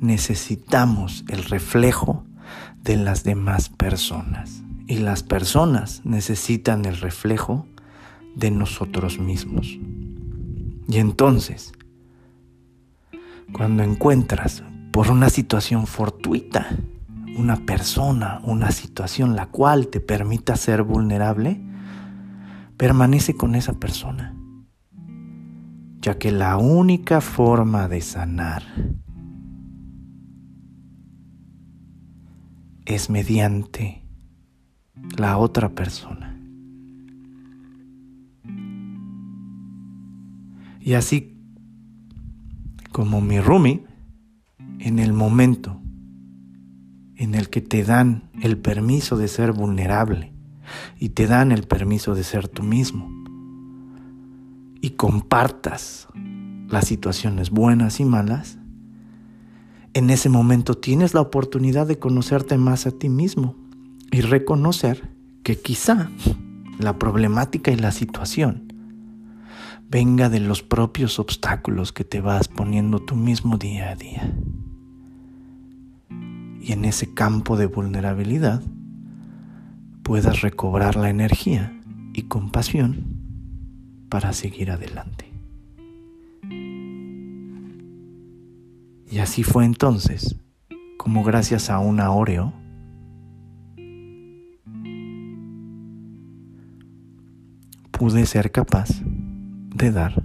necesitamos 0.00 1.24
el 1.28 1.44
reflejo 1.44 2.24
de 2.82 2.96
las 2.96 3.22
demás 3.22 3.68
personas 3.68 4.62
y 4.86 4.96
las 4.96 5.22
personas 5.22 6.00
necesitan 6.04 6.84
el 6.84 6.96
reflejo 6.96 7.66
de 8.34 8.50
nosotros 8.50 9.18
mismos. 9.18 9.78
Y 10.88 10.98
entonces, 10.98 11.72
cuando 13.52 13.82
encuentras 13.82 14.64
por 14.90 15.10
una 15.10 15.28
situación 15.28 15.86
fortuita 15.86 16.66
una 17.36 17.56
persona, 17.64 18.40
una 18.42 18.70
situación 18.70 19.36
la 19.36 19.46
cual 19.46 19.88
te 19.88 20.00
permita 20.00 20.56
ser 20.56 20.82
vulnerable, 20.82 21.60
permanece 22.76 23.34
con 23.34 23.54
esa 23.54 23.74
persona, 23.74 24.34
ya 26.00 26.18
que 26.18 26.32
la 26.32 26.56
única 26.56 27.20
forma 27.20 27.88
de 27.88 28.00
sanar 28.00 28.62
es 32.94 33.10
mediante 33.10 34.02
la 35.16 35.38
otra 35.38 35.70
persona. 35.70 36.38
Y 40.80 40.94
así 40.94 41.36
como 42.92 43.20
mi 43.20 43.40
Rumi, 43.40 43.82
en 44.78 44.98
el 44.98 45.12
momento 45.12 45.80
en 47.16 47.34
el 47.34 47.50
que 47.50 47.60
te 47.60 47.84
dan 47.84 48.30
el 48.40 48.56
permiso 48.56 49.16
de 49.16 49.28
ser 49.28 49.52
vulnerable 49.52 50.32
y 50.98 51.10
te 51.10 51.26
dan 51.26 51.52
el 51.52 51.64
permiso 51.64 52.14
de 52.14 52.24
ser 52.24 52.48
tú 52.48 52.62
mismo 52.62 53.10
y 54.80 54.90
compartas 54.90 56.08
las 56.68 56.86
situaciones 56.86 57.50
buenas 57.50 58.00
y 58.00 58.04
malas, 58.04 58.59
en 59.94 60.10
ese 60.10 60.28
momento 60.28 60.74
tienes 60.74 61.14
la 61.14 61.20
oportunidad 61.20 61.86
de 61.86 61.98
conocerte 61.98 62.56
más 62.58 62.86
a 62.86 62.92
ti 62.92 63.08
mismo 63.08 63.56
y 64.10 64.20
reconocer 64.20 65.10
que 65.42 65.58
quizá 65.58 66.10
la 66.78 66.98
problemática 66.98 67.70
y 67.70 67.76
la 67.76 67.90
situación 67.90 68.72
venga 69.90 70.28
de 70.28 70.38
los 70.38 70.62
propios 70.62 71.18
obstáculos 71.18 71.92
que 71.92 72.04
te 72.04 72.20
vas 72.20 72.46
poniendo 72.46 73.00
tú 73.00 73.16
mismo 73.16 73.58
día 73.58 73.90
a 73.90 73.96
día. 73.96 74.32
Y 76.60 76.72
en 76.72 76.84
ese 76.84 77.12
campo 77.12 77.56
de 77.56 77.66
vulnerabilidad 77.66 78.62
puedas 80.04 80.42
recobrar 80.42 80.94
la 80.94 81.10
energía 81.10 81.72
y 82.12 82.22
compasión 82.22 83.18
para 84.08 84.32
seguir 84.32 84.70
adelante. 84.70 85.29
Y 89.10 89.18
así 89.18 89.42
fue 89.42 89.64
entonces 89.64 90.36
como 90.96 91.24
gracias 91.24 91.68
a 91.68 91.80
una 91.80 92.12
Oreo 92.12 92.52
pude 97.90 98.24
ser 98.24 98.52
capaz 98.52 98.88
de 99.74 99.90
dar 99.90 100.22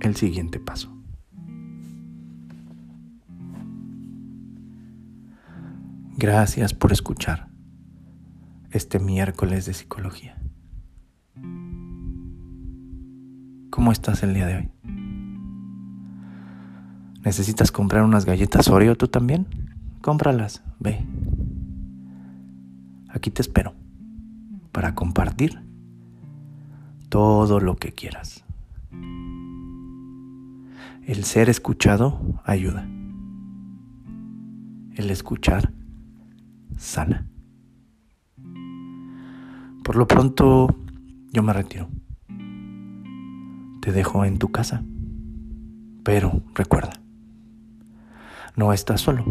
el 0.00 0.16
siguiente 0.16 0.58
paso. 0.58 0.90
Gracias 6.16 6.72
por 6.72 6.92
escuchar 6.92 7.48
este 8.70 9.00
miércoles 9.00 9.66
de 9.66 9.74
psicología. 9.74 10.40
¿Cómo 13.70 13.92
estás 13.92 14.22
el 14.22 14.34
día 14.34 14.46
de 14.46 14.56
hoy? 14.56 15.01
¿Necesitas 17.24 17.70
comprar 17.70 18.02
unas 18.02 18.24
galletas 18.24 18.68
Oreo 18.68 18.96
tú 18.96 19.06
también? 19.08 19.46
Cómpralas, 20.00 20.62
ve. 20.80 21.06
Aquí 23.08 23.30
te 23.30 23.42
espero 23.42 23.74
para 24.72 24.94
compartir 24.94 25.62
todo 27.08 27.60
lo 27.60 27.76
que 27.76 27.92
quieras. 27.92 28.44
El 31.06 31.24
ser 31.24 31.48
escuchado 31.48 32.40
ayuda. 32.44 32.88
El 34.94 35.10
escuchar 35.10 35.72
sana. 36.76 37.28
Por 39.84 39.96
lo 39.96 40.06
pronto, 40.06 40.74
yo 41.32 41.42
me 41.42 41.52
retiro. 41.52 41.88
Te 43.80 43.92
dejo 43.92 44.24
en 44.24 44.38
tu 44.38 44.50
casa. 44.50 44.84
Pero 46.04 46.42
recuerda, 46.54 47.01
no 48.56 48.72
estás 48.72 49.00
solo. 49.00 49.24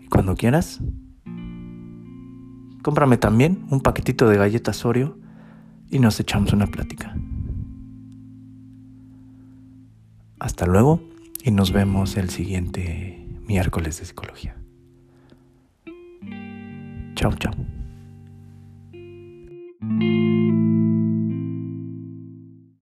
Y 0.00 0.06
cuando 0.08 0.34
quieras, 0.34 0.80
cómprame 2.82 3.16
también 3.16 3.66
un 3.70 3.80
paquetito 3.80 4.28
de 4.28 4.36
galletas 4.36 4.84
Oreo 4.84 5.18
y 5.90 5.98
nos 5.98 6.18
echamos 6.20 6.52
una 6.52 6.66
plática. 6.66 7.16
Hasta 10.38 10.66
luego 10.66 11.00
y 11.42 11.50
nos 11.50 11.72
vemos 11.72 12.16
el 12.16 12.30
siguiente 12.30 13.26
miércoles 13.46 13.98
de 13.98 14.04
psicología. 14.04 14.56
Chao, 17.14 17.32
chao. 17.34 17.54